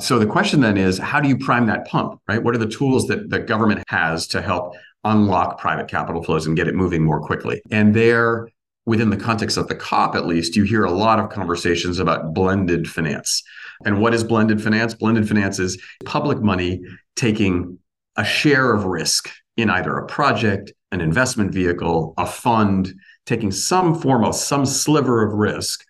So 0.00 0.18
the 0.18 0.26
question 0.26 0.60
then 0.60 0.76
is, 0.76 0.98
how 0.98 1.20
do 1.20 1.28
you 1.28 1.36
prime 1.36 1.66
that 1.66 1.86
pump, 1.86 2.20
right? 2.28 2.42
What 2.42 2.54
are 2.54 2.58
the 2.58 2.68
tools 2.68 3.08
that 3.08 3.30
the 3.30 3.40
government 3.40 3.82
has 3.88 4.28
to 4.28 4.40
help 4.40 4.76
unlock 5.04 5.58
private 5.58 5.88
capital 5.88 6.22
flows 6.22 6.46
and 6.46 6.56
get 6.56 6.68
it 6.68 6.74
moving 6.74 7.04
more 7.04 7.20
quickly? 7.20 7.60
And 7.70 7.94
there 7.94 8.48
within 8.86 9.10
the 9.10 9.16
context 9.16 9.58
of 9.58 9.68
the 9.68 9.74
COP, 9.74 10.14
at 10.14 10.26
least, 10.26 10.56
you 10.56 10.62
hear 10.62 10.84
a 10.84 10.90
lot 10.90 11.18
of 11.18 11.28
conversations 11.28 11.98
about 11.98 12.32
blended 12.32 12.88
finance. 12.88 13.42
And 13.84 14.00
what 14.00 14.14
is 14.14 14.24
blended 14.24 14.62
finance? 14.62 14.94
Blended 14.94 15.28
finance 15.28 15.58
is 15.58 15.80
public 16.06 16.40
money 16.40 16.80
taking 17.14 17.78
a 18.16 18.24
share 18.24 18.72
of 18.72 18.84
risk 18.84 19.30
in 19.58 19.68
either 19.68 19.98
a 19.98 20.06
project, 20.06 20.72
an 20.90 21.00
investment 21.00 21.52
vehicle, 21.52 22.14
a 22.16 22.24
fund, 22.24 22.94
taking 23.26 23.50
some 23.50 23.94
form 23.94 24.24
of 24.24 24.34
some 24.34 24.64
sliver 24.64 25.26
of 25.26 25.34
risk 25.34 25.84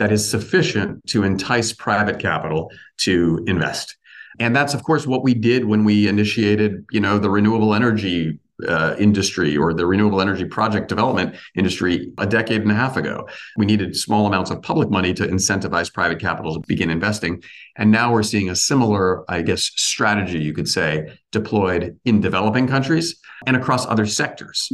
that 0.00 0.10
is 0.10 0.28
sufficient 0.28 1.06
to 1.06 1.22
entice 1.24 1.74
private 1.74 2.18
capital 2.18 2.72
to 2.96 3.44
invest. 3.46 3.96
And 4.38 4.56
that's 4.56 4.72
of 4.72 4.82
course 4.82 5.06
what 5.06 5.22
we 5.22 5.34
did 5.34 5.66
when 5.66 5.84
we 5.84 6.08
initiated, 6.08 6.86
you 6.90 7.00
know, 7.00 7.18
the 7.18 7.28
renewable 7.28 7.74
energy 7.74 8.40
uh, 8.66 8.94
industry 8.98 9.58
or 9.58 9.74
the 9.74 9.84
renewable 9.84 10.22
energy 10.22 10.46
project 10.46 10.88
development 10.88 11.36
industry 11.54 12.12
a 12.16 12.26
decade 12.26 12.62
and 12.62 12.70
a 12.70 12.74
half 12.74 12.96
ago. 12.96 13.28
We 13.58 13.66
needed 13.66 13.94
small 13.94 14.26
amounts 14.26 14.50
of 14.50 14.62
public 14.62 14.88
money 14.90 15.12
to 15.14 15.26
incentivize 15.26 15.92
private 15.92 16.18
capital 16.18 16.54
to 16.54 16.66
begin 16.66 16.88
investing. 16.88 17.42
And 17.76 17.90
now 17.90 18.10
we're 18.10 18.22
seeing 18.22 18.48
a 18.48 18.56
similar, 18.56 19.30
I 19.30 19.42
guess, 19.42 19.64
strategy, 19.76 20.38
you 20.38 20.54
could 20.54 20.68
say, 20.68 21.14
deployed 21.30 21.98
in 22.06 22.22
developing 22.22 22.66
countries 22.66 23.20
and 23.46 23.54
across 23.54 23.86
other 23.86 24.06
sectors, 24.06 24.70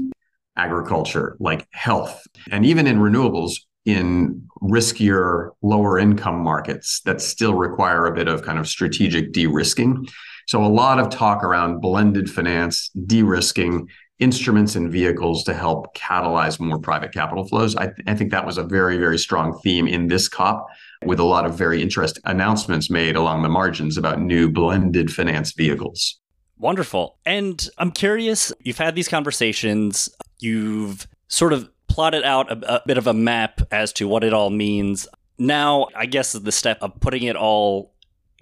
agriculture, 0.57 1.37
like 1.41 1.67
health, 1.73 2.25
and 2.53 2.65
even 2.65 2.87
in 2.87 2.99
renewables 2.99 3.57
in 3.87 4.47
riskier, 4.61 5.51
lower 5.63 5.99
income 5.99 6.41
markets 6.41 7.01
that 7.07 7.21
still 7.21 7.55
require 7.55 8.07
a 8.07 8.15
bit 8.15 8.29
of 8.29 8.43
kind 8.43 8.59
of 8.59 8.69
strategic 8.69 9.33
de 9.33 9.47
risking. 9.47 10.07
So 10.47 10.65
a 10.65 10.67
lot 10.67 10.99
of 10.99 11.09
talk 11.09 11.43
around 11.43 11.81
blended 11.81 12.31
finance, 12.31 12.91
de-risking, 13.07 13.89
instruments 14.19 14.77
and 14.77 14.91
vehicles 14.91 15.45
to 15.45 15.53
help 15.53 15.95
catalyze 15.95 16.59
more 16.59 16.79
private 16.79 17.13
capital 17.13 17.47
flows. 17.47 17.77
I, 17.77 17.87
th- 17.87 17.99
I, 18.07 18.15
think 18.15 18.31
that 18.31 18.47
was 18.47 18.57
a 18.57 18.63
very, 18.63 18.97
very 18.97 19.19
strong 19.19 19.59
theme 19.63 19.87
in 19.87 20.07
this 20.07 20.27
COP 20.29 20.67
with 21.05 21.21
a 21.21 21.25
lot 21.25 21.45
of 21.45 21.55
very 21.55 21.83
interesting 21.83 22.23
announcements 22.25 22.89
made 22.89 23.15
along 23.17 23.43
the 23.43 23.49
margins 23.49 23.99
about 23.99 24.21
new 24.21 24.51
blended 24.51 25.13
finance 25.13 25.53
vehicles. 25.53 26.19
Wonderful. 26.59 27.19
And 27.27 27.69
I'm 27.77 27.91
curious, 27.91 28.53
you've 28.61 28.79
had 28.79 28.95
these 28.95 29.09
conversations, 29.09 30.09
you've 30.39 31.07
sort 31.29 31.53
of 31.53 31.69
plotted 31.89 32.25
out 32.25 32.51
a, 32.51 32.77
a 32.77 32.83
bit 32.87 32.99
of 32.99 33.07
a 33.07 33.15
map 33.15 33.61
as 33.71 33.93
to 33.95 34.09
what 34.09 34.25
it 34.25 34.33
all 34.33 34.51
means. 34.51 35.07
Now, 35.39 35.89
I 35.95 36.07
guess 36.07 36.33
the 36.33 36.53
step 36.53 36.79
of 36.81 36.99
putting 37.01 37.25
it 37.25 37.37
all 37.37 37.95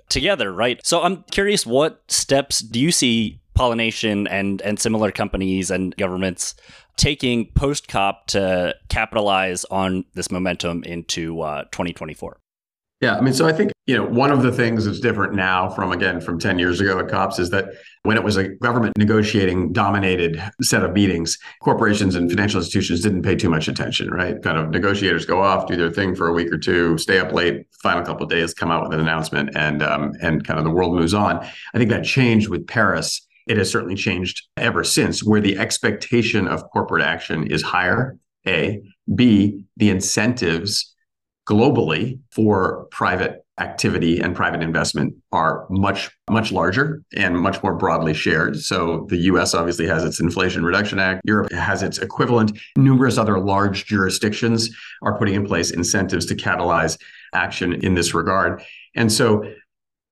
together, 0.09 0.53
right? 0.53 0.85
So 0.85 1.03
I'm 1.03 1.25
curious, 1.31 1.67
what 1.67 2.03
steps 2.09 2.61
do 2.61 2.81
you 2.81 2.93
see 2.93 3.41
pollination 3.55 4.27
and 4.27 4.61
and 4.63 4.81
similar 4.81 5.13
companies 5.13 5.71
and 5.71 5.97
governments 5.97 6.55
taking 6.97 7.47
post 7.53 7.89
COP 7.89 8.27
to 8.29 8.75
capitalize 8.89 9.65
on 9.67 10.05
this 10.15 10.31
momentum 10.31 10.83
into 10.85 11.41
uh, 11.41 11.65
2024? 11.65 12.39
Yeah, 13.01 13.17
I 13.17 13.21
mean, 13.21 13.35
so 13.35 13.47
I 13.47 13.53
think 13.53 13.73
you 13.87 13.97
know 13.97 14.05
one 14.05 14.31
of 14.31 14.43
the 14.43 14.53
things 14.53 14.85
that's 14.87 15.01
different 15.01 15.35
now 15.35 15.69
from 15.69 15.93
again 15.93 16.21
from 16.21 16.39
10 16.39 16.59
years 16.59 16.81
ago 16.81 16.99
at 16.99 17.09
COPs 17.09 17.39
is 17.39 17.51
that 17.51 17.67
when 18.05 18.17
it 18.17 18.23
was 18.23 18.37
a 18.37 18.49
government 18.49 18.97
negotiating 18.97 19.73
dominated 19.73 20.43
set 20.63 20.85
of 20.85 20.93
meetings, 20.93 21.37
corporations 21.61 22.15
and 22.15 22.31
financial 22.31 22.61
institutions 22.61 23.03
didn't 23.03 23.23
pay 23.23 23.35
too 23.35 23.51
much 23.51 23.69
attention, 23.69 24.11
right? 24.11 24.41
Kind 24.43 24.59
of 24.59 24.71
negotiators 24.71 25.27
go 25.27 25.43
off, 25.43 25.67
do 25.67 25.77
their 25.77 25.91
thing 25.91 26.15
for 26.15 26.29
a 26.29 26.33
week 26.33 26.53
or 26.53 26.59
two, 26.59 26.97
stay 26.97 27.19
up 27.19 27.33
late, 27.33 27.67
final 27.83 28.03
couple 28.05 28.27
days, 28.27 28.55
come 28.55 28.71
out 28.71 28.85
with 28.85 28.95
an 28.95 29.01
announcement, 29.01 29.51
and 29.57 29.83
um, 29.83 30.13
and 30.23 30.47
kind 30.47 30.59
of 30.59 30.65
the 30.65 30.71
world 30.71 30.95
moves 30.95 31.15
on. 31.15 31.39
I 31.75 31.79
think 31.79 31.91
that 31.91 32.05
changed 32.05 32.49
with 32.49 32.67
Paris. 32.67 33.27
It 33.47 33.59
has 33.59 33.71
certainly 33.71 33.97
changed 33.97 34.47
ever 34.57 34.85
since, 34.85 35.23
where 35.23 35.41
the 35.41 35.59
expectation 35.59 36.49
of 36.49 36.63
corporate 36.71 37.05
action 37.05 37.49
is 37.49 37.61
higher. 37.61 38.17
A, 38.47 38.83
B, 39.15 39.65
the 39.77 39.91
incentives 39.91 40.94
globally 41.49 42.21
for 42.31 42.87
private 42.91 43.45
activity 43.61 44.19
and 44.19 44.35
private 44.35 44.63
investment 44.63 45.15
are 45.31 45.67
much 45.71 46.11
much 46.29 46.51
larger 46.51 47.03
and 47.17 47.39
much 47.39 47.63
more 47.63 47.75
broadly 47.75 48.13
shared. 48.13 48.59
So 48.59 49.07
the 49.09 49.19
US 49.19 49.55
obviously 49.55 49.87
has 49.87 50.03
its 50.03 50.21
inflation 50.21 50.65
reduction 50.65 50.99
act. 50.99 51.21
Europe 51.25 51.53
has 51.53 51.83
its 51.83 51.99
equivalent. 51.99 52.59
Numerous 52.77 53.17
other 53.17 53.39
large 53.39 53.87
jurisdictions 53.87 54.71
are 55.03 55.17
putting 55.19 55.35
in 55.35 55.47
place 55.47 55.71
incentives 55.71 56.27
to 56.27 56.35
catalyze 56.35 56.99
action 57.33 57.75
in 57.75 57.95
this 57.95 58.13
regard. 58.13 58.63
And 58.97 59.13
so 59.13 59.45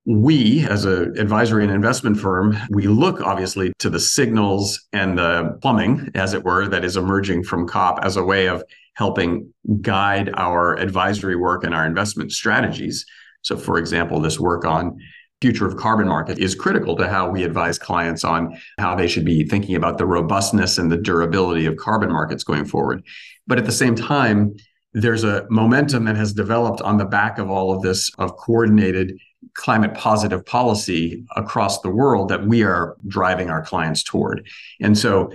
we 0.05 0.65
as 0.67 0.83
an 0.85 1.17
advisory 1.17 1.63
and 1.63 1.71
investment 1.71 2.19
firm 2.19 2.57
we 2.69 2.87
look 2.87 3.21
obviously 3.21 3.71
to 3.79 3.89
the 3.89 3.99
signals 3.99 4.85
and 4.91 5.17
the 5.17 5.57
plumbing 5.61 6.09
as 6.13 6.33
it 6.33 6.43
were 6.43 6.67
that 6.67 6.83
is 6.83 6.97
emerging 6.97 7.41
from 7.41 7.65
cop 7.65 7.99
as 8.03 8.17
a 8.17 8.23
way 8.23 8.49
of 8.49 8.61
helping 8.93 9.53
guide 9.81 10.31
our 10.35 10.77
advisory 10.77 11.35
work 11.35 11.63
and 11.63 11.73
our 11.73 11.85
investment 11.85 12.31
strategies. 12.31 13.05
So, 13.41 13.57
for 13.57 13.77
example, 13.77 14.19
this 14.19 14.39
work 14.39 14.65
on 14.65 14.97
future 15.41 15.67
of 15.67 15.75
carbon 15.75 16.07
market 16.07 16.39
is 16.39 16.55
critical 16.55 16.95
to 16.95 17.07
how 17.07 17.29
we 17.29 17.43
advise 17.43 17.77
clients 17.77 18.23
on 18.23 18.57
how 18.79 18.95
they 18.95 19.07
should 19.07 19.25
be 19.25 19.43
thinking 19.43 19.75
about 19.75 19.97
the 19.97 20.05
robustness 20.05 20.77
and 20.77 20.89
the 20.89 20.97
durability 20.97 21.65
of 21.65 21.75
carbon 21.75 22.09
markets 22.09 22.45
going 22.45 22.63
forward. 22.63 23.03
But 23.45 23.57
at 23.57 23.65
the 23.65 23.71
same 23.71 23.95
time, 23.95 24.55
there's 24.93 25.23
a 25.23 25.45
momentum 25.49 26.05
that 26.05 26.15
has 26.15 26.33
developed 26.33 26.81
on 26.81 26.97
the 26.97 27.05
back 27.05 27.39
of 27.39 27.49
all 27.49 27.75
of 27.75 27.81
this 27.81 28.09
of 28.19 28.37
coordinated 28.37 29.17
climate 29.55 29.93
positive 29.95 30.45
policy 30.45 31.25
across 31.35 31.81
the 31.81 31.89
world 31.89 32.29
that 32.29 32.45
we 32.45 32.63
are 32.63 32.95
driving 33.07 33.49
our 33.49 33.63
clients 33.63 34.01
toward. 34.01 34.47
And 34.79 34.97
so 34.97 35.31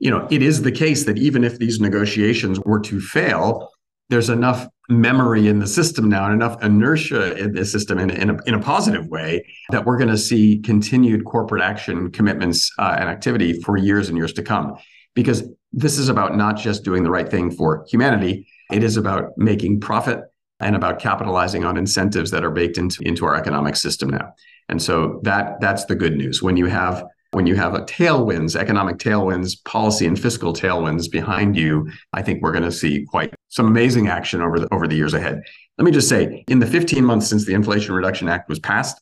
you 0.00 0.10
know, 0.10 0.26
it 0.30 0.42
is 0.42 0.62
the 0.62 0.72
case 0.72 1.04
that 1.04 1.18
even 1.18 1.44
if 1.44 1.58
these 1.58 1.78
negotiations 1.78 2.58
were 2.60 2.80
to 2.80 3.00
fail, 3.00 3.70
there's 4.08 4.30
enough 4.30 4.66
memory 4.88 5.46
in 5.46 5.60
the 5.60 5.66
system 5.66 6.08
now 6.08 6.24
and 6.24 6.34
enough 6.34 6.60
inertia 6.64 7.36
in 7.36 7.52
the 7.52 7.64
system 7.64 7.98
in, 7.98 8.10
in, 8.10 8.30
a, 8.30 8.36
in 8.46 8.54
a 8.54 8.58
positive 8.58 9.06
way 9.06 9.46
that 9.70 9.84
we're 9.84 9.96
going 9.96 10.10
to 10.10 10.18
see 10.18 10.58
continued 10.58 11.24
corporate 11.24 11.62
action 11.62 12.10
commitments 12.10 12.72
uh, 12.78 12.96
and 12.98 13.08
activity 13.08 13.60
for 13.62 13.76
years 13.76 14.08
and 14.08 14.18
years 14.18 14.32
to 14.32 14.42
come. 14.42 14.76
Because 15.14 15.44
this 15.72 15.98
is 15.98 16.08
about 16.08 16.36
not 16.36 16.56
just 16.56 16.82
doing 16.82 17.04
the 17.04 17.10
right 17.10 17.28
thing 17.28 17.50
for 17.50 17.84
humanity, 17.88 18.48
it 18.72 18.82
is 18.82 18.96
about 18.96 19.36
making 19.36 19.80
profit 19.80 20.20
and 20.58 20.74
about 20.74 20.98
capitalizing 20.98 21.64
on 21.64 21.76
incentives 21.76 22.30
that 22.30 22.44
are 22.44 22.50
baked 22.50 22.78
into, 22.78 23.02
into 23.02 23.24
our 23.26 23.36
economic 23.36 23.76
system 23.76 24.10
now. 24.10 24.32
And 24.68 24.82
so 24.82 25.20
that 25.24 25.60
that's 25.60 25.84
the 25.84 25.94
good 25.94 26.16
news. 26.16 26.42
When 26.42 26.56
you 26.56 26.66
have 26.66 27.04
when 27.32 27.46
you 27.46 27.54
have 27.54 27.74
a 27.74 27.82
tailwinds, 27.82 28.56
economic 28.56 28.96
tailwinds, 28.96 29.62
policy 29.64 30.06
and 30.06 30.20
fiscal 30.20 30.52
tailwinds 30.52 31.10
behind 31.10 31.56
you, 31.56 31.90
I 32.12 32.22
think 32.22 32.42
we're 32.42 32.52
going 32.52 32.64
to 32.64 32.72
see 32.72 33.04
quite 33.08 33.34
some 33.48 33.66
amazing 33.66 34.08
action 34.08 34.40
over 34.40 34.58
the 34.58 34.72
over 34.74 34.86
the 34.86 34.96
years 34.96 35.14
ahead. 35.14 35.42
Let 35.78 35.84
me 35.84 35.92
just 35.92 36.08
say, 36.08 36.44
in 36.48 36.58
the 36.58 36.66
15 36.66 37.04
months 37.04 37.28
since 37.28 37.46
the 37.46 37.54
Inflation 37.54 37.94
Reduction 37.94 38.28
Act 38.28 38.48
was 38.48 38.58
passed, 38.58 39.00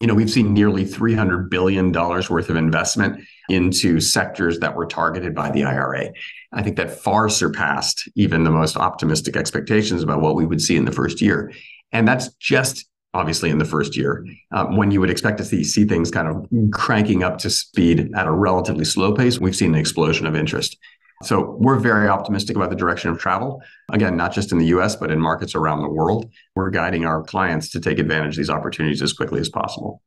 you 0.00 0.06
know, 0.06 0.14
we've 0.14 0.30
seen 0.30 0.52
nearly 0.52 0.84
300 0.84 1.48
billion 1.48 1.92
dollars 1.92 2.28
worth 2.28 2.50
of 2.50 2.56
investment 2.56 3.24
into 3.48 4.00
sectors 4.00 4.58
that 4.58 4.74
were 4.74 4.86
targeted 4.86 5.34
by 5.34 5.50
the 5.50 5.64
IRA. 5.64 6.10
I 6.52 6.62
think 6.62 6.76
that 6.76 6.90
far 6.90 7.28
surpassed 7.28 8.08
even 8.14 8.44
the 8.44 8.50
most 8.50 8.76
optimistic 8.76 9.36
expectations 9.36 10.02
about 10.02 10.20
what 10.20 10.34
we 10.34 10.46
would 10.46 10.60
see 10.60 10.76
in 10.76 10.84
the 10.84 10.92
first 10.92 11.20
year. 11.20 11.52
And 11.92 12.06
that's 12.06 12.28
just 12.34 12.86
obviously 13.16 13.50
in 13.50 13.58
the 13.58 13.64
first 13.64 13.96
year, 13.96 14.24
um, 14.52 14.76
when 14.76 14.90
you 14.90 15.00
would 15.00 15.10
expect 15.10 15.38
to 15.38 15.44
see, 15.44 15.64
see 15.64 15.84
things 15.84 16.10
kind 16.10 16.28
of 16.28 16.46
cranking 16.70 17.22
up 17.22 17.38
to 17.38 17.50
speed 17.50 18.10
at 18.14 18.26
a 18.26 18.32
relatively 18.32 18.84
slow 18.84 19.12
pace, 19.14 19.40
we've 19.40 19.56
seen 19.56 19.74
an 19.74 19.80
explosion 19.80 20.26
of 20.26 20.36
interest. 20.36 20.76
So 21.22 21.56
we're 21.58 21.78
very 21.78 22.08
optimistic 22.08 22.56
about 22.56 22.68
the 22.68 22.76
direction 22.76 23.10
of 23.10 23.18
travel. 23.18 23.62
Again, 23.90 24.18
not 24.18 24.34
just 24.34 24.52
in 24.52 24.58
the 24.58 24.66
US, 24.66 24.96
but 24.96 25.10
in 25.10 25.18
markets 25.18 25.54
around 25.54 25.80
the 25.80 25.88
world. 25.88 26.30
We're 26.54 26.70
guiding 26.70 27.06
our 27.06 27.22
clients 27.22 27.70
to 27.70 27.80
take 27.80 27.98
advantage 27.98 28.34
of 28.34 28.36
these 28.36 28.50
opportunities 28.50 29.00
as 29.00 29.14
quickly 29.14 29.40
as 29.40 29.48
possible. 29.48 30.02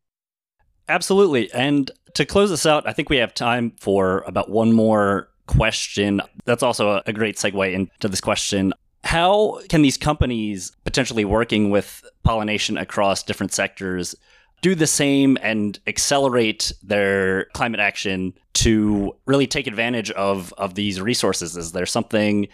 Absolutely. 0.87 1.51
And 1.51 1.89
to 2.13 2.25
close 2.25 2.51
this 2.51 2.65
out, 2.65 2.87
I 2.87 2.93
think 2.93 3.09
we 3.09 3.17
have 3.17 3.33
time 3.33 3.73
for 3.79 4.23
about 4.27 4.51
one 4.51 4.71
more 4.71 5.29
question. 5.47 6.21
That's 6.45 6.61
also 6.61 7.01
a 7.05 7.13
great 7.13 7.37
segue 7.37 7.73
into 7.73 8.07
this 8.07 8.21
question 8.21 8.73
How 9.03 9.59
can 9.69 9.81
these 9.81 9.97
companies 9.97 10.71
potentially 10.83 11.25
working 11.25 11.69
with 11.69 12.03
pollination 12.23 12.77
across 12.77 13.23
different 13.23 13.53
sectors 13.53 14.15
do 14.61 14.75
the 14.75 14.87
same 14.87 15.37
and 15.41 15.79
accelerate 15.87 16.73
their 16.83 17.45
climate 17.53 17.79
action 17.79 18.33
to 18.53 19.15
really 19.25 19.47
take 19.47 19.67
advantage 19.67 20.11
of 20.11 20.53
of 20.57 20.75
these 20.75 20.99
resources? 20.99 21.55
Is 21.55 21.71
there 21.71 21.85
something 21.85 22.47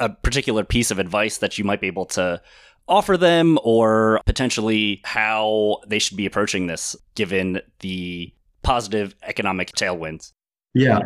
a 0.00 0.08
particular 0.08 0.64
piece 0.64 0.90
of 0.90 0.98
advice 0.98 1.38
that 1.38 1.56
you 1.58 1.64
might 1.64 1.80
be 1.80 1.86
able 1.86 2.06
to 2.06 2.40
offer 2.88 3.16
them 3.16 3.58
or 3.62 4.20
potentially 4.26 5.00
how 5.04 5.78
they 5.86 5.98
should 5.98 6.16
be 6.16 6.26
approaching 6.26 6.66
this 6.66 6.96
given 7.14 7.60
the 7.80 8.32
positive 8.62 9.14
economic 9.22 9.72
tailwinds? 9.72 10.32
Yeah. 10.74 11.00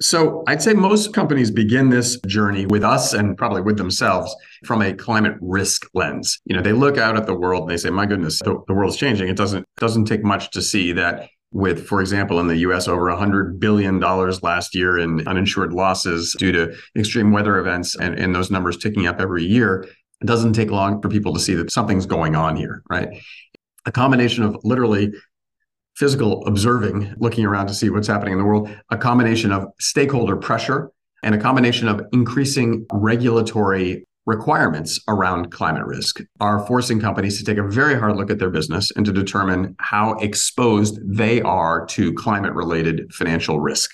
So 0.00 0.42
I'd 0.48 0.60
say 0.60 0.72
most 0.72 1.14
companies 1.14 1.50
begin 1.50 1.88
this 1.88 2.18
journey 2.26 2.66
with 2.66 2.82
us 2.82 3.12
and 3.12 3.36
probably 3.36 3.62
with 3.62 3.78
themselves 3.78 4.34
from 4.64 4.82
a 4.82 4.92
climate 4.92 5.36
risk 5.40 5.88
lens. 5.94 6.40
You 6.46 6.56
know, 6.56 6.62
they 6.62 6.72
look 6.72 6.98
out 6.98 7.16
at 7.16 7.26
the 7.26 7.34
world 7.34 7.62
and 7.62 7.70
they 7.70 7.76
say, 7.76 7.90
"My 7.90 8.04
goodness, 8.04 8.40
the, 8.40 8.60
the 8.66 8.74
world's 8.74 8.96
changing." 8.96 9.28
It 9.28 9.36
doesn't 9.36 9.64
doesn't 9.76 10.06
take 10.06 10.24
much 10.24 10.50
to 10.50 10.62
see 10.62 10.92
that 10.92 11.28
with, 11.54 11.86
for 11.86 12.00
example, 12.00 12.40
in 12.40 12.48
the 12.48 12.56
US, 12.56 12.88
over 12.88 13.04
$100 13.04 13.60
billion 13.60 14.00
last 14.00 14.74
year 14.74 14.98
in 14.98 15.26
uninsured 15.28 15.72
losses 15.72 16.34
due 16.36 16.50
to 16.50 16.74
extreme 16.96 17.30
weather 17.30 17.58
events, 17.58 17.94
and, 17.96 18.18
and 18.18 18.34
those 18.34 18.50
numbers 18.50 18.76
ticking 18.76 19.06
up 19.06 19.20
every 19.20 19.44
year. 19.44 19.86
It 20.20 20.26
doesn't 20.26 20.54
take 20.54 20.72
long 20.72 21.00
for 21.00 21.08
people 21.08 21.32
to 21.32 21.40
see 21.40 21.54
that 21.54 21.70
something's 21.70 22.06
going 22.06 22.34
on 22.34 22.56
here, 22.56 22.82
right? 22.90 23.08
A 23.86 23.92
combination 23.92 24.42
of 24.42 24.56
literally 24.64 25.12
physical 25.96 26.44
observing, 26.46 27.14
looking 27.18 27.44
around 27.44 27.68
to 27.68 27.74
see 27.74 27.90
what's 27.90 28.08
happening 28.08 28.32
in 28.32 28.38
the 28.38 28.44
world, 28.44 28.68
a 28.90 28.96
combination 28.96 29.52
of 29.52 29.66
stakeholder 29.78 30.36
pressure, 30.36 30.90
and 31.22 31.34
a 31.34 31.38
combination 31.38 31.88
of 31.88 32.02
increasing 32.12 32.86
regulatory 32.92 34.04
requirements 34.26 35.00
around 35.08 35.50
climate 35.50 35.84
risk 35.84 36.20
are 36.40 36.66
forcing 36.66 37.00
companies 37.00 37.38
to 37.38 37.44
take 37.44 37.58
a 37.58 37.68
very 37.68 37.98
hard 37.98 38.16
look 38.16 38.30
at 38.30 38.38
their 38.38 38.50
business 38.50 38.90
and 38.92 39.04
to 39.04 39.12
determine 39.12 39.74
how 39.78 40.12
exposed 40.14 40.98
they 41.04 41.42
are 41.42 41.84
to 41.86 42.12
climate 42.14 42.54
related 42.54 43.12
financial 43.12 43.60
risk. 43.60 43.90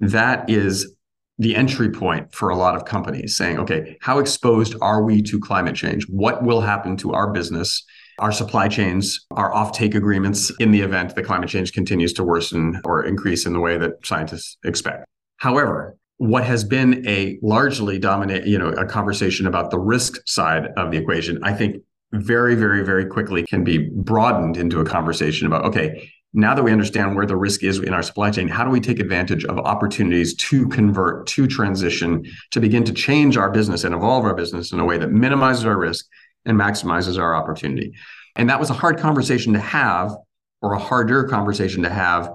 That 0.00 0.48
is 0.48 0.94
the 1.38 1.56
entry 1.56 1.90
point 1.90 2.34
for 2.34 2.50
a 2.50 2.56
lot 2.56 2.74
of 2.74 2.84
companies 2.84 3.36
saying, 3.36 3.58
okay, 3.58 3.96
how 4.00 4.18
exposed 4.18 4.74
are 4.80 5.02
we 5.02 5.22
to 5.22 5.38
climate 5.40 5.76
change? 5.76 6.06
What 6.08 6.42
will 6.42 6.60
happen 6.60 6.96
to 6.98 7.12
our 7.12 7.32
business, 7.32 7.84
our 8.20 8.32
supply 8.32 8.68
chains, 8.68 9.26
our 9.32 9.50
offtake 9.52 9.94
agreements 9.94 10.52
in 10.60 10.70
the 10.70 10.80
event 10.80 11.14
that 11.14 11.24
climate 11.24 11.48
change 11.48 11.72
continues 11.72 12.12
to 12.14 12.24
worsen 12.24 12.80
or 12.84 13.04
increase 13.04 13.46
in 13.46 13.52
the 13.52 13.60
way 13.60 13.78
that 13.78 14.04
scientists 14.04 14.56
expect? 14.64 15.04
However, 15.38 15.96
what 16.18 16.44
has 16.44 16.64
been 16.64 17.06
a 17.08 17.38
largely 17.42 17.98
dominant, 17.98 18.46
you 18.46 18.58
know, 18.58 18.68
a 18.68 18.84
conversation 18.84 19.46
about 19.46 19.70
the 19.70 19.78
risk 19.78 20.20
side 20.26 20.66
of 20.76 20.90
the 20.90 20.98
equation, 20.98 21.42
I 21.42 21.54
think 21.54 21.82
very, 22.12 22.54
very, 22.54 22.84
very 22.84 23.06
quickly 23.06 23.44
can 23.46 23.64
be 23.64 23.88
broadened 23.90 24.56
into 24.56 24.80
a 24.80 24.84
conversation 24.84 25.46
about, 25.46 25.64
okay, 25.64 26.10
now 26.32 26.54
that 26.54 26.62
we 26.62 26.72
understand 26.72 27.16
where 27.16 27.26
the 27.26 27.36
risk 27.36 27.64
is 27.64 27.78
in 27.78 27.92
our 27.92 28.02
supply 28.02 28.30
chain, 28.30 28.48
how 28.48 28.64
do 28.64 28.70
we 28.70 28.80
take 28.80 29.00
advantage 29.00 29.44
of 29.46 29.58
opportunities 29.58 30.34
to 30.34 30.68
convert, 30.68 31.26
to 31.28 31.46
transition, 31.46 32.24
to 32.50 32.60
begin 32.60 32.84
to 32.84 32.92
change 32.92 33.36
our 33.36 33.50
business 33.50 33.82
and 33.82 33.94
evolve 33.94 34.24
our 34.24 34.34
business 34.34 34.72
in 34.72 34.78
a 34.78 34.84
way 34.84 34.98
that 34.98 35.10
minimizes 35.10 35.64
our 35.64 35.76
risk 35.76 36.06
and 36.44 36.58
maximizes 36.58 37.18
our 37.18 37.34
opportunity? 37.34 37.94
And 38.36 38.48
that 38.48 38.60
was 38.60 38.70
a 38.70 38.74
hard 38.74 38.98
conversation 38.98 39.52
to 39.54 39.60
have, 39.60 40.14
or 40.62 40.74
a 40.74 40.78
harder 40.78 41.24
conversation 41.24 41.82
to 41.82 41.90
have 41.90 42.32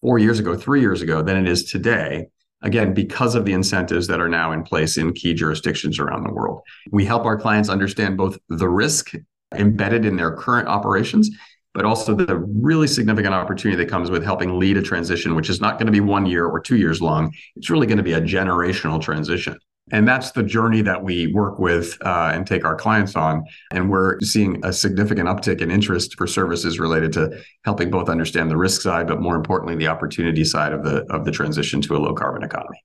four 0.00 0.18
years 0.18 0.38
ago, 0.38 0.56
three 0.56 0.80
years 0.80 1.02
ago 1.02 1.22
than 1.22 1.36
it 1.36 1.48
is 1.48 1.64
today 1.64 2.28
again, 2.62 2.94
because 2.94 3.34
of 3.34 3.44
the 3.44 3.52
incentives 3.52 4.06
that 4.06 4.20
are 4.20 4.28
now 4.28 4.52
in 4.52 4.62
place 4.62 4.96
in 4.96 5.12
key 5.12 5.34
jurisdictions 5.34 5.98
around 5.98 6.24
the 6.24 6.32
world. 6.32 6.62
We 6.90 7.04
help 7.04 7.24
our 7.24 7.36
clients 7.36 7.68
understand 7.68 8.16
both 8.16 8.38
the 8.48 8.68
risk 8.68 9.12
embedded 9.52 10.04
in 10.04 10.16
their 10.16 10.34
current 10.36 10.68
operations, 10.68 11.30
but 11.74 11.84
also 11.84 12.14
the 12.14 12.38
really 12.38 12.86
significant 12.86 13.34
opportunity 13.34 13.82
that 13.82 13.90
comes 13.90 14.10
with 14.10 14.22
helping 14.22 14.58
lead 14.58 14.76
a 14.76 14.82
transition, 14.82 15.34
which 15.34 15.50
is 15.50 15.60
not 15.60 15.78
going 15.78 15.86
to 15.86 15.92
be 15.92 16.00
one 16.00 16.26
year 16.26 16.46
or 16.46 16.60
two 16.60 16.76
years 16.76 17.00
long. 17.00 17.32
It's 17.56 17.70
really 17.70 17.86
going 17.86 17.98
to 17.98 18.04
be 18.04 18.12
a 18.12 18.20
generational 18.20 19.00
transition. 19.00 19.58
And 19.92 20.08
that's 20.08 20.32
the 20.32 20.42
journey 20.42 20.80
that 20.82 21.04
we 21.04 21.28
work 21.28 21.58
with 21.58 21.96
uh, 22.04 22.32
and 22.34 22.46
take 22.46 22.64
our 22.64 22.74
clients 22.74 23.14
on. 23.14 23.44
And 23.70 23.90
we're 23.90 24.18
seeing 24.20 24.64
a 24.64 24.72
significant 24.72 25.28
uptick 25.28 25.60
in 25.60 25.70
interest 25.70 26.16
for 26.16 26.26
services 26.26 26.80
related 26.80 27.12
to 27.12 27.38
helping 27.64 27.90
both 27.90 28.08
understand 28.08 28.50
the 28.50 28.56
risk 28.56 28.80
side, 28.80 29.06
but 29.06 29.20
more 29.20 29.36
importantly, 29.36 29.76
the 29.76 29.88
opportunity 29.88 30.44
side 30.44 30.72
of 30.72 30.82
the 30.82 31.04
of 31.10 31.24
the 31.24 31.30
transition 31.30 31.80
to 31.82 31.96
a 31.96 31.98
low 31.98 32.14
carbon 32.14 32.42
economy. 32.42 32.82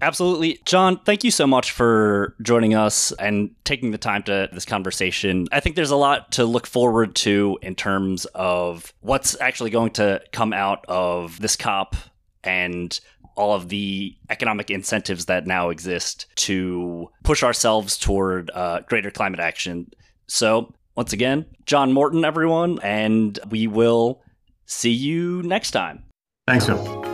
Absolutely. 0.00 0.60
John, 0.64 0.98
thank 1.04 1.24
you 1.24 1.30
so 1.30 1.46
much 1.46 1.70
for 1.70 2.34
joining 2.42 2.74
us 2.74 3.12
and 3.12 3.50
taking 3.64 3.90
the 3.90 3.98
time 3.98 4.22
to 4.24 4.48
this 4.52 4.64
conversation. 4.64 5.46
I 5.52 5.60
think 5.60 5.76
there's 5.76 5.92
a 5.92 5.96
lot 5.96 6.32
to 6.32 6.44
look 6.44 6.66
forward 6.66 7.14
to 7.16 7.58
in 7.62 7.74
terms 7.74 8.24
of 8.34 8.92
what's 9.00 9.40
actually 9.40 9.70
going 9.70 9.92
to 9.92 10.20
come 10.32 10.52
out 10.52 10.84
of 10.88 11.40
this 11.40 11.56
COP 11.56 11.96
and 12.42 12.98
all 13.36 13.54
of 13.54 13.68
the 13.68 14.16
economic 14.30 14.70
incentives 14.70 15.26
that 15.26 15.46
now 15.46 15.70
exist 15.70 16.26
to 16.36 17.10
push 17.22 17.42
ourselves 17.42 17.98
toward 17.98 18.50
uh, 18.54 18.80
greater 18.88 19.10
climate 19.10 19.40
action. 19.40 19.90
So, 20.26 20.74
once 20.96 21.12
again, 21.12 21.46
John 21.66 21.92
Morton, 21.92 22.24
everyone, 22.24 22.78
and 22.82 23.38
we 23.50 23.66
will 23.66 24.22
see 24.66 24.92
you 24.92 25.42
next 25.42 25.72
time. 25.72 26.04
Thanks, 26.46 26.66
Phil. 26.66 27.12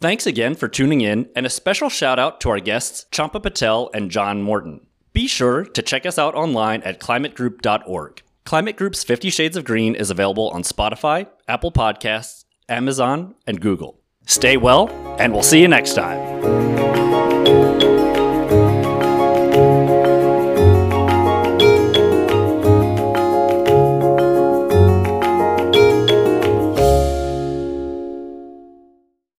Thanks 0.00 0.26
again 0.26 0.54
for 0.54 0.68
tuning 0.68 1.00
in, 1.00 1.30
and 1.34 1.46
a 1.46 1.50
special 1.50 1.88
shout 1.88 2.18
out 2.18 2.38
to 2.42 2.50
our 2.50 2.60
guests, 2.60 3.06
Champa 3.10 3.40
Patel 3.40 3.88
and 3.94 4.10
John 4.10 4.42
Morton. 4.42 4.86
Be 5.14 5.26
sure 5.26 5.64
to 5.64 5.80
check 5.80 6.04
us 6.04 6.18
out 6.18 6.34
online 6.34 6.82
at 6.82 7.00
climategroup.org. 7.00 8.23
Climate 8.44 8.76
Group's 8.76 9.02
Fifty 9.02 9.30
Shades 9.30 9.56
of 9.56 9.64
Green 9.64 9.94
is 9.94 10.10
available 10.10 10.50
on 10.50 10.62
Spotify, 10.62 11.26
Apple 11.48 11.72
Podcasts, 11.72 12.44
Amazon, 12.68 13.34
and 13.46 13.58
Google. 13.58 14.00
Stay 14.26 14.58
well, 14.58 14.90
and 15.18 15.32
we'll 15.32 15.42
see 15.42 15.62
you 15.62 15.68
next 15.68 15.94
time. 15.94 16.73